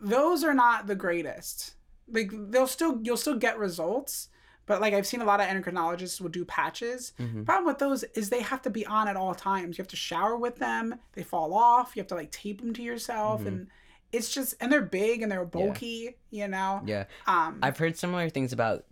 [0.00, 1.74] Those are not the greatest.
[2.10, 4.28] Like they'll still you'll still get results,
[4.66, 7.12] but like I've seen a lot of endocrinologists will do patches.
[7.20, 7.44] Mhm.
[7.46, 9.78] Problem with those is they have to be on at all times.
[9.78, 10.96] You have to shower with them.
[11.12, 11.94] They fall off.
[11.94, 13.46] You have to like tape them to yourself Mhm.
[13.46, 13.66] and
[14.12, 16.82] it's just and they're big and they're bulky, you know.
[16.84, 17.04] Yeah.
[17.28, 18.84] Um I've heard similar things about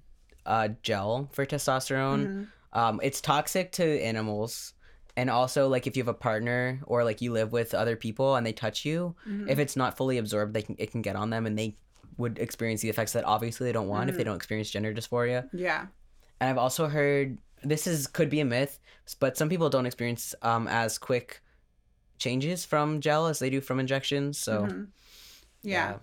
[0.46, 2.26] uh, gel for testosterone.
[2.26, 2.48] mhm.
[2.72, 4.72] Um, it's toxic to animals,
[5.18, 8.36] and also like if you have a partner or like you live with other people
[8.36, 9.48] and they touch you, Mhm.
[9.52, 11.76] if it's not fully absorbed, they can it can get on them, and they
[12.16, 14.26] would experience the effects that obviously they don't want if they Mhm.
[14.26, 15.48] don't experience gender dysphoria.
[15.52, 15.86] yeah.
[16.40, 18.78] And I've also heard this is could be a myth,
[19.18, 21.42] but some people don't experience um, as quick
[22.18, 24.38] changes from gel as they do from injections.
[24.38, 24.88] So Mhm.
[25.62, 25.98] yeah.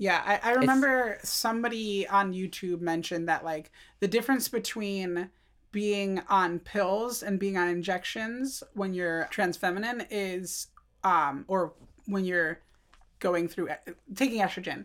[0.00, 5.30] Yeah, I, I remember somebody on YouTube mentioned that like the difference between
[5.72, 10.68] being on pills and being on injections when you're trans feminine is
[11.04, 11.72] um or
[12.06, 12.60] when you're
[13.18, 14.84] going through e- taking estrogen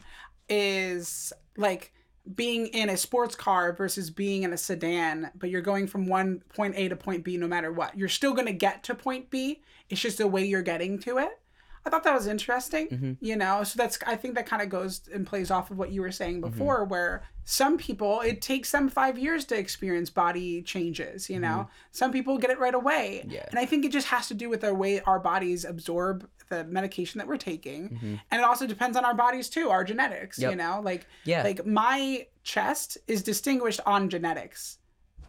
[0.49, 1.93] is like
[2.35, 6.41] being in a sports car versus being in a sedan, but you're going from one
[6.55, 7.97] point A to point B no matter what.
[7.97, 9.61] You're still going to get to point B.
[9.89, 11.39] It's just the way you're getting to it.
[11.85, 13.17] I thought that was interesting, Mhm.
[13.19, 13.63] you know.
[13.63, 16.11] So that's I think that kind of goes and plays off of what you were
[16.11, 21.29] saying before, where some people it takes them five years to experience body changes.
[21.29, 23.45] You know, some people get it right away, Yeah.
[23.49, 26.63] and I think it just has to do with the way our bodies absorb the
[26.63, 28.19] medication that we're taking, Mhm.
[28.31, 30.37] and it also depends on our bodies too, our genetics.
[30.39, 34.77] You know, like yeah, like my chest is distinguished on genetics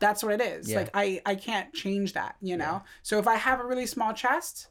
[0.00, 0.78] that's what it is Yeah.
[0.78, 2.80] like i i can't change that you know Yeah.
[3.04, 4.66] so if i have a really small chest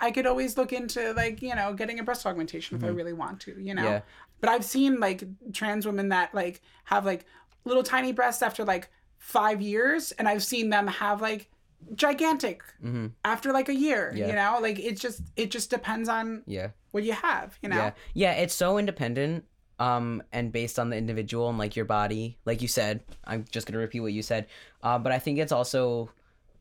[0.00, 3.12] i could always look into like you know getting a breast augmentation if i really
[3.12, 3.92] want to you know Mm-hmm.
[3.92, 4.00] Yeah.
[4.40, 7.24] but i've seen like trans women that like have like
[7.64, 8.88] little tiny breasts after like
[9.18, 11.50] five years and i've seen them have like
[11.94, 14.28] gigantic hmm after like a year Yeah.
[14.28, 16.68] you know like it just it just depends on yeah.
[16.92, 17.90] what you have you know Yeah.
[18.14, 19.44] Yeah, it's so independent
[19.78, 22.38] um and based on the individual and like your body.
[22.44, 24.46] Like you said, I'm just going to repeat what you said.
[24.84, 26.10] Uh, but I think it's also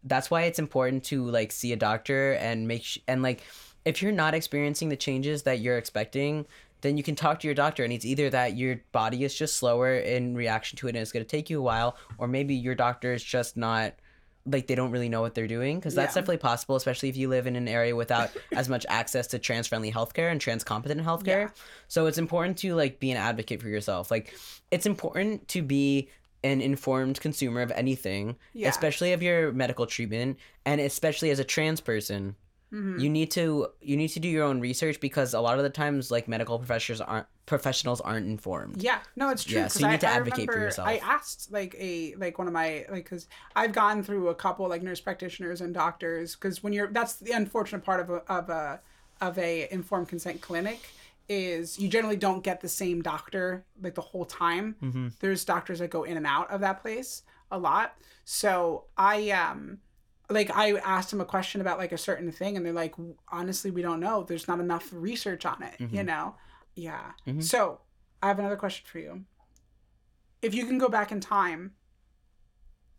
[0.05, 3.41] that's why it's important to like see a doctor and make sh- and like
[3.85, 6.45] if you're not experiencing the changes that you're expecting,
[6.81, 9.57] then you can talk to your doctor and it's either that your body is just
[9.57, 12.53] slower in reaction to it and it's going to take you a while or maybe
[12.55, 13.93] your doctor is just not
[14.45, 16.21] like they don't really know what they're doing because that's Yeah.
[16.21, 19.67] definitely possible especially if you live in an area without as much access to trans
[19.67, 21.49] friendly healthcare and trans competent healthcare Yeah.
[21.87, 24.33] so it's important to like be an advocate for yourself like
[24.69, 26.09] it's important to be
[26.43, 28.69] an informed consumer of anything Yeah.
[28.69, 32.35] especially of your medical treatment and especially as a trans person
[32.71, 32.99] Mhm.
[32.99, 35.69] you need to you need to do your own research because a lot of the
[35.69, 39.59] times like medical professionals aren't professionals aren't informed Yeah, no, it's true.
[39.59, 40.87] Yeah, so you I- need to I advocate for yourself.
[40.87, 44.67] I asked like a like one of my like because I've gone through a couple
[44.69, 48.49] like nurse practitioners and doctors because when you're that's the unfortunate part of a of
[48.49, 48.81] a
[49.21, 50.79] of a informed consent clinic
[51.29, 54.75] is you generally don't get the same doctor like the whole time.
[54.81, 55.07] mm-hmm.
[55.19, 57.95] There's doctors that go in and out of that place a lot.
[58.25, 59.79] So I um
[60.29, 62.95] like I asked them a question about like a certain thing and they're like
[63.29, 64.23] honestly we don't know.
[64.23, 66.05] There's not enough research on it, you Mhm.
[66.05, 66.35] know.
[66.75, 67.11] Yeah.
[67.27, 67.43] Mhm.
[67.43, 67.81] So,
[68.21, 69.25] I have another question for you.
[70.41, 71.73] If you can go back in time,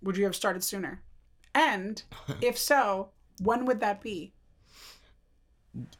[0.02, 1.02] would you have started sooner?
[1.54, 2.02] And
[2.40, 3.10] if so,
[3.40, 4.32] when would that be?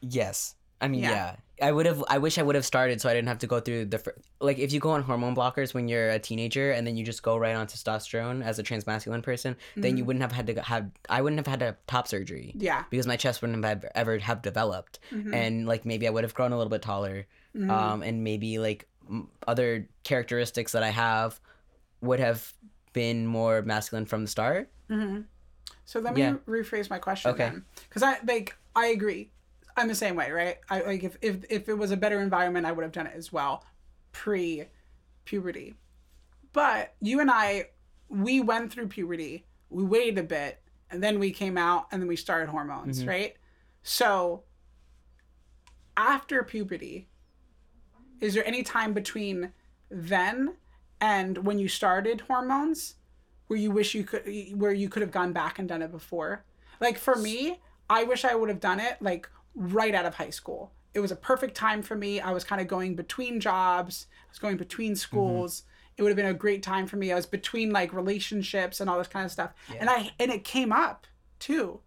[0.01, 1.09] yes i mean Yeah.
[1.11, 1.35] yeah.
[1.61, 2.03] I would have.
[2.09, 4.15] I wish I would have started so I didn't have to go through the fir-
[4.41, 4.59] like.
[4.59, 7.37] If you go on hormone blockers when you're a teenager and then you just go
[7.37, 10.89] right on testosterone as a transmasculine person, then you wouldn't have had to have.
[11.09, 12.83] I wouldn't have had to have top surgery Yeah.
[12.89, 15.33] because my chest wouldn't have ever have developed, Mhm.
[15.33, 17.25] and like maybe I would have grown a little bit taller,
[17.55, 17.69] Mhm.
[17.69, 21.39] um, and maybe like m- other characteristics that I have
[22.01, 22.53] would have
[22.91, 24.69] been more masculine from the start.
[24.89, 25.21] hmm
[25.85, 26.33] So let me Yeah.
[26.47, 27.45] rephrase my question Okay.
[27.49, 29.29] then, because I like I agree.
[29.77, 30.57] I'm the same way, right?
[30.69, 33.13] I like if if if it was a better environment, I would have done it
[33.15, 33.65] as well,
[34.11, 34.65] pre
[35.25, 35.75] puberty.
[36.53, 37.69] But you and I,
[38.07, 39.45] we went through puberty.
[39.69, 43.07] We waited a bit, and then we came out, and then we started hormones, Mhm.
[43.07, 43.35] right?
[43.83, 44.43] So
[45.97, 47.07] after puberty,
[48.21, 49.51] is there any time between
[49.89, 50.55] then
[51.01, 52.95] and when you started hormones
[53.47, 54.23] where you wish you could
[54.59, 56.43] where you could have gone back and done it before
[56.79, 57.59] like for me
[57.89, 60.71] i wish i would have done it like right out of high school.
[60.93, 62.21] It was a perfect time for me.
[62.21, 64.07] I was kind of going between jobs.
[64.27, 64.97] I was going between mm-hmm.
[64.97, 65.63] schools.
[65.97, 67.11] It would have been a great time for me.
[67.11, 70.43] I was between like relationships and all this kind of stuff and i and it
[70.43, 71.07] came up
[71.39, 71.79] too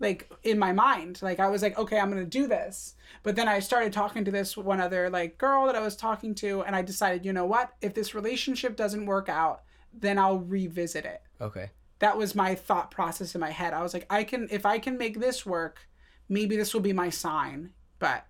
[0.00, 1.20] like in my mind.
[1.22, 2.94] Like i was like okay i'm gonna do this.
[3.22, 6.34] But then i started talking to this one other like girl that i was talking
[6.36, 7.72] to and i decided you know what?
[7.80, 9.62] If this relationship doesn't work out
[9.92, 11.22] then i'll revisit it.
[11.40, 11.70] Okay.
[12.00, 13.74] that was my thought process in my head.
[13.74, 15.88] I was like i can if i can make this work
[16.28, 18.26] maybe this will be my sign but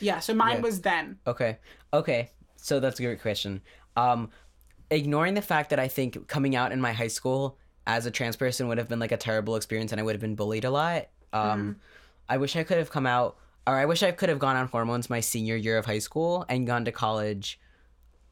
[0.00, 0.60] yeah so mine Yeah.
[0.62, 1.58] was then Okay.
[1.92, 2.30] Okay.
[2.56, 3.60] So that's a great question.
[3.96, 4.30] Um,
[4.90, 8.36] ignoring the fact that I think coming out in my high school as a trans
[8.36, 10.70] person would have been like a terrible experience and I would have been bullied a
[10.70, 11.08] lot.
[11.32, 11.76] Um,
[12.28, 13.36] I wish I could have come out,
[13.66, 16.46] or I wish I could have gone on hormones my senior year of high school
[16.48, 17.60] and gone to college,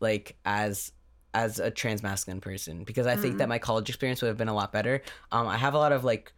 [0.01, 0.93] like as
[1.35, 4.49] as a trans masculine person because I think that my college experience would have been
[4.49, 5.03] a lot better.
[5.31, 6.33] Um, I have a lot of like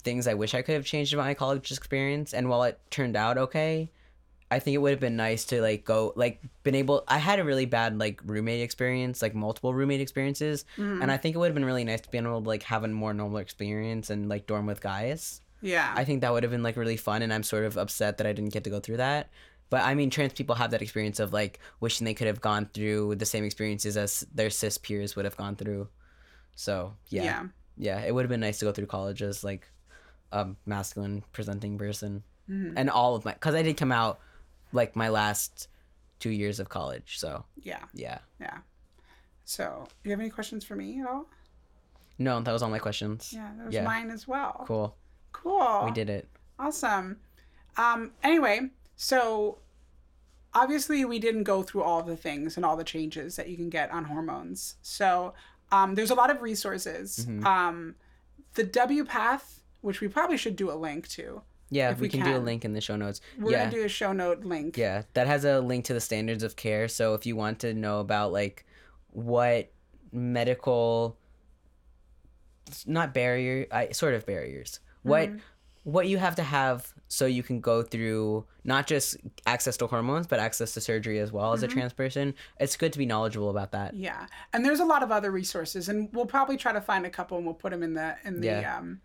[0.00, 3.16] things I wish I could have changed about my college experience, and while it turned
[3.16, 3.90] out okay,
[4.50, 7.04] I think it would have been nice to like go like been able.
[7.06, 11.02] I had a really bad like roommate experience, like multiple roommate experiences, Mhm.
[11.02, 12.82] and I think it would have been really nice to be able to like have
[12.84, 15.40] a more normal experience and like dorm with guys.
[15.62, 18.18] yeah I think that would have been like really fun, and I'm sort of upset
[18.18, 19.28] that I didn't get to go through that.
[19.68, 22.68] But I mean, trans people have that experience of like wishing they could have gone
[22.74, 25.86] through the same experiences as their cis peers would have gone through.
[26.56, 27.42] So yeah, yeah
[27.76, 29.68] yeah, it would have been nice to go through college as like
[30.32, 32.74] a masculine presenting person, Mhm.
[32.76, 34.18] and all of my because I did come out
[34.72, 35.68] like my last
[36.18, 37.18] two years of college.
[37.18, 38.58] So yeah yeah, yeah
[39.44, 41.26] so do you have any questions for me at all
[42.18, 43.32] no, that was all my questions.
[43.32, 43.84] yeah that was Yeah.
[43.84, 44.94] mine as well Cool,
[45.32, 46.28] cool we did it.
[46.58, 47.18] Awesome.
[47.78, 49.58] Um, anyway, so
[50.52, 53.70] obviously we didn't go through all the things and all the changes that you can
[53.70, 54.76] get on hormones.
[54.82, 55.32] So
[55.72, 57.24] um, there's a lot of resources.
[57.26, 57.44] Mhm.
[57.44, 57.94] Um,
[58.54, 61.42] the WPATH, which we probably should do a link to.
[61.72, 63.20] Yeah, If we, we can, do a link in the show notes.
[63.38, 64.76] We're yeah, gonna do a show note link.
[64.76, 66.88] Yeah, that has a link to the standards of care.
[66.88, 68.66] So if you want to know about like
[69.12, 69.70] what
[70.12, 71.16] medical
[72.86, 74.80] not barrier, I sort of barriers.
[75.02, 75.40] What Mhm.
[75.84, 79.16] what you have to have so you can go through not just
[79.46, 81.72] access to hormones but access to surgery as well as a Mhm.
[81.72, 82.34] trans person.
[82.60, 83.94] It's good to be knowledgeable about that.
[83.94, 87.10] Yeah, and there's a lot of other resources, and we'll probably try to find a
[87.10, 88.76] couple, and we'll put them in the in the Yeah.
[88.78, 89.00] um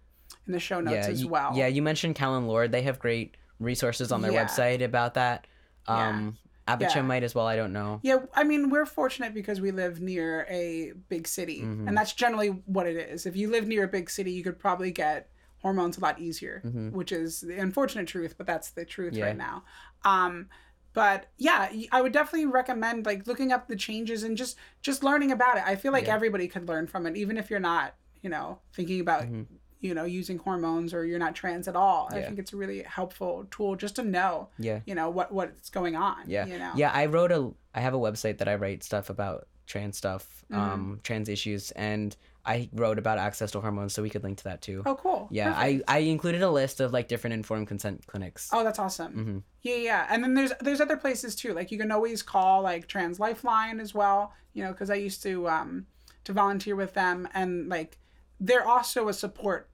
[0.48, 1.52] in the show notes yeah, as well.
[1.56, 2.72] Yeah, you mentioned Callen-Lorde.
[2.72, 4.46] They have great resources on their Yeah.
[4.46, 5.48] website about that.
[5.88, 6.10] Yeah.
[6.10, 6.38] Um
[6.68, 7.02] Yeah.
[7.04, 8.00] might as well, I don't know.
[8.04, 11.88] Yeah, I mean, we're fortunate because we live near a big city, Mhm.
[11.88, 13.26] and that's generally what it is.
[13.28, 15.30] If you live near a big city, you could probably get
[15.62, 16.92] hormones a lot easier, Mhm.
[16.92, 19.26] which is the unfortunate truth, but that's the truth Yeah.
[19.26, 19.64] right now.
[20.04, 20.50] Um,
[20.94, 25.32] but yeah, I would definitely recommend like looking up the changes and just just learning
[25.32, 25.64] about it.
[25.66, 26.16] I feel like Yeah.
[26.16, 29.24] everybody could learn from it, even if you're not, you know, thinking about.
[29.24, 29.46] Mhm.
[29.82, 32.10] You know, using hormones or you're not trans at all.
[32.12, 34.80] I think it's a really helpful tool just to know, Yeah.
[34.86, 36.24] you know, what what's going on.
[36.28, 36.46] Yeah.
[36.48, 36.72] You know.
[36.76, 40.44] Yeah, I wrote a I have a website that I write stuff about trans stuff,
[40.52, 40.58] Mhm.
[40.58, 42.16] um trans issues and
[42.48, 44.84] I wrote about access to hormones so we could link to that too.
[44.86, 45.28] Oh, cool.
[45.32, 45.84] yeah, Perfect.
[45.90, 48.50] I I included a list of like different informed consent clinics.
[48.54, 49.14] Oh, that's awesome.
[49.14, 49.44] Mhm.
[49.62, 50.08] Yeah, yeah.
[50.10, 51.54] And then there's there's other places too.
[51.54, 54.34] Like you can always call like Trans Lifeline as well.
[54.54, 55.88] You know, because I used to um
[56.24, 57.98] to volunteer with them, and like
[58.40, 59.70] they're also a support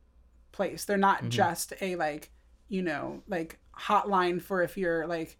[0.51, 0.85] place.
[0.85, 1.29] They're not Mhm.
[1.29, 2.31] just a like
[2.67, 5.37] you know like hotline for if you're like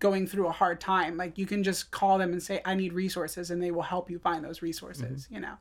[0.00, 1.16] going through a hard time.
[1.16, 4.10] Like you can just call them and say I need resources, and they will help
[4.10, 5.26] you find those resources.
[5.30, 5.54] You know,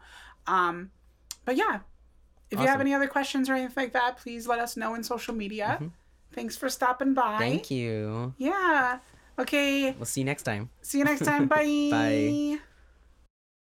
[0.47, 0.91] um,
[1.45, 1.79] but yeah.
[2.49, 5.03] If you have any other questions or anything like that, please let us know in
[5.03, 5.79] social media.
[5.81, 5.91] Mhm.
[6.31, 7.37] Thanks for stopping by.
[7.39, 8.33] Thank you.
[8.37, 8.99] Yeah.
[9.37, 9.91] Okay.
[9.91, 10.69] We'll see you next time.
[10.81, 11.47] See you next time.
[11.49, 11.89] Bye.
[11.91, 12.59] Bye.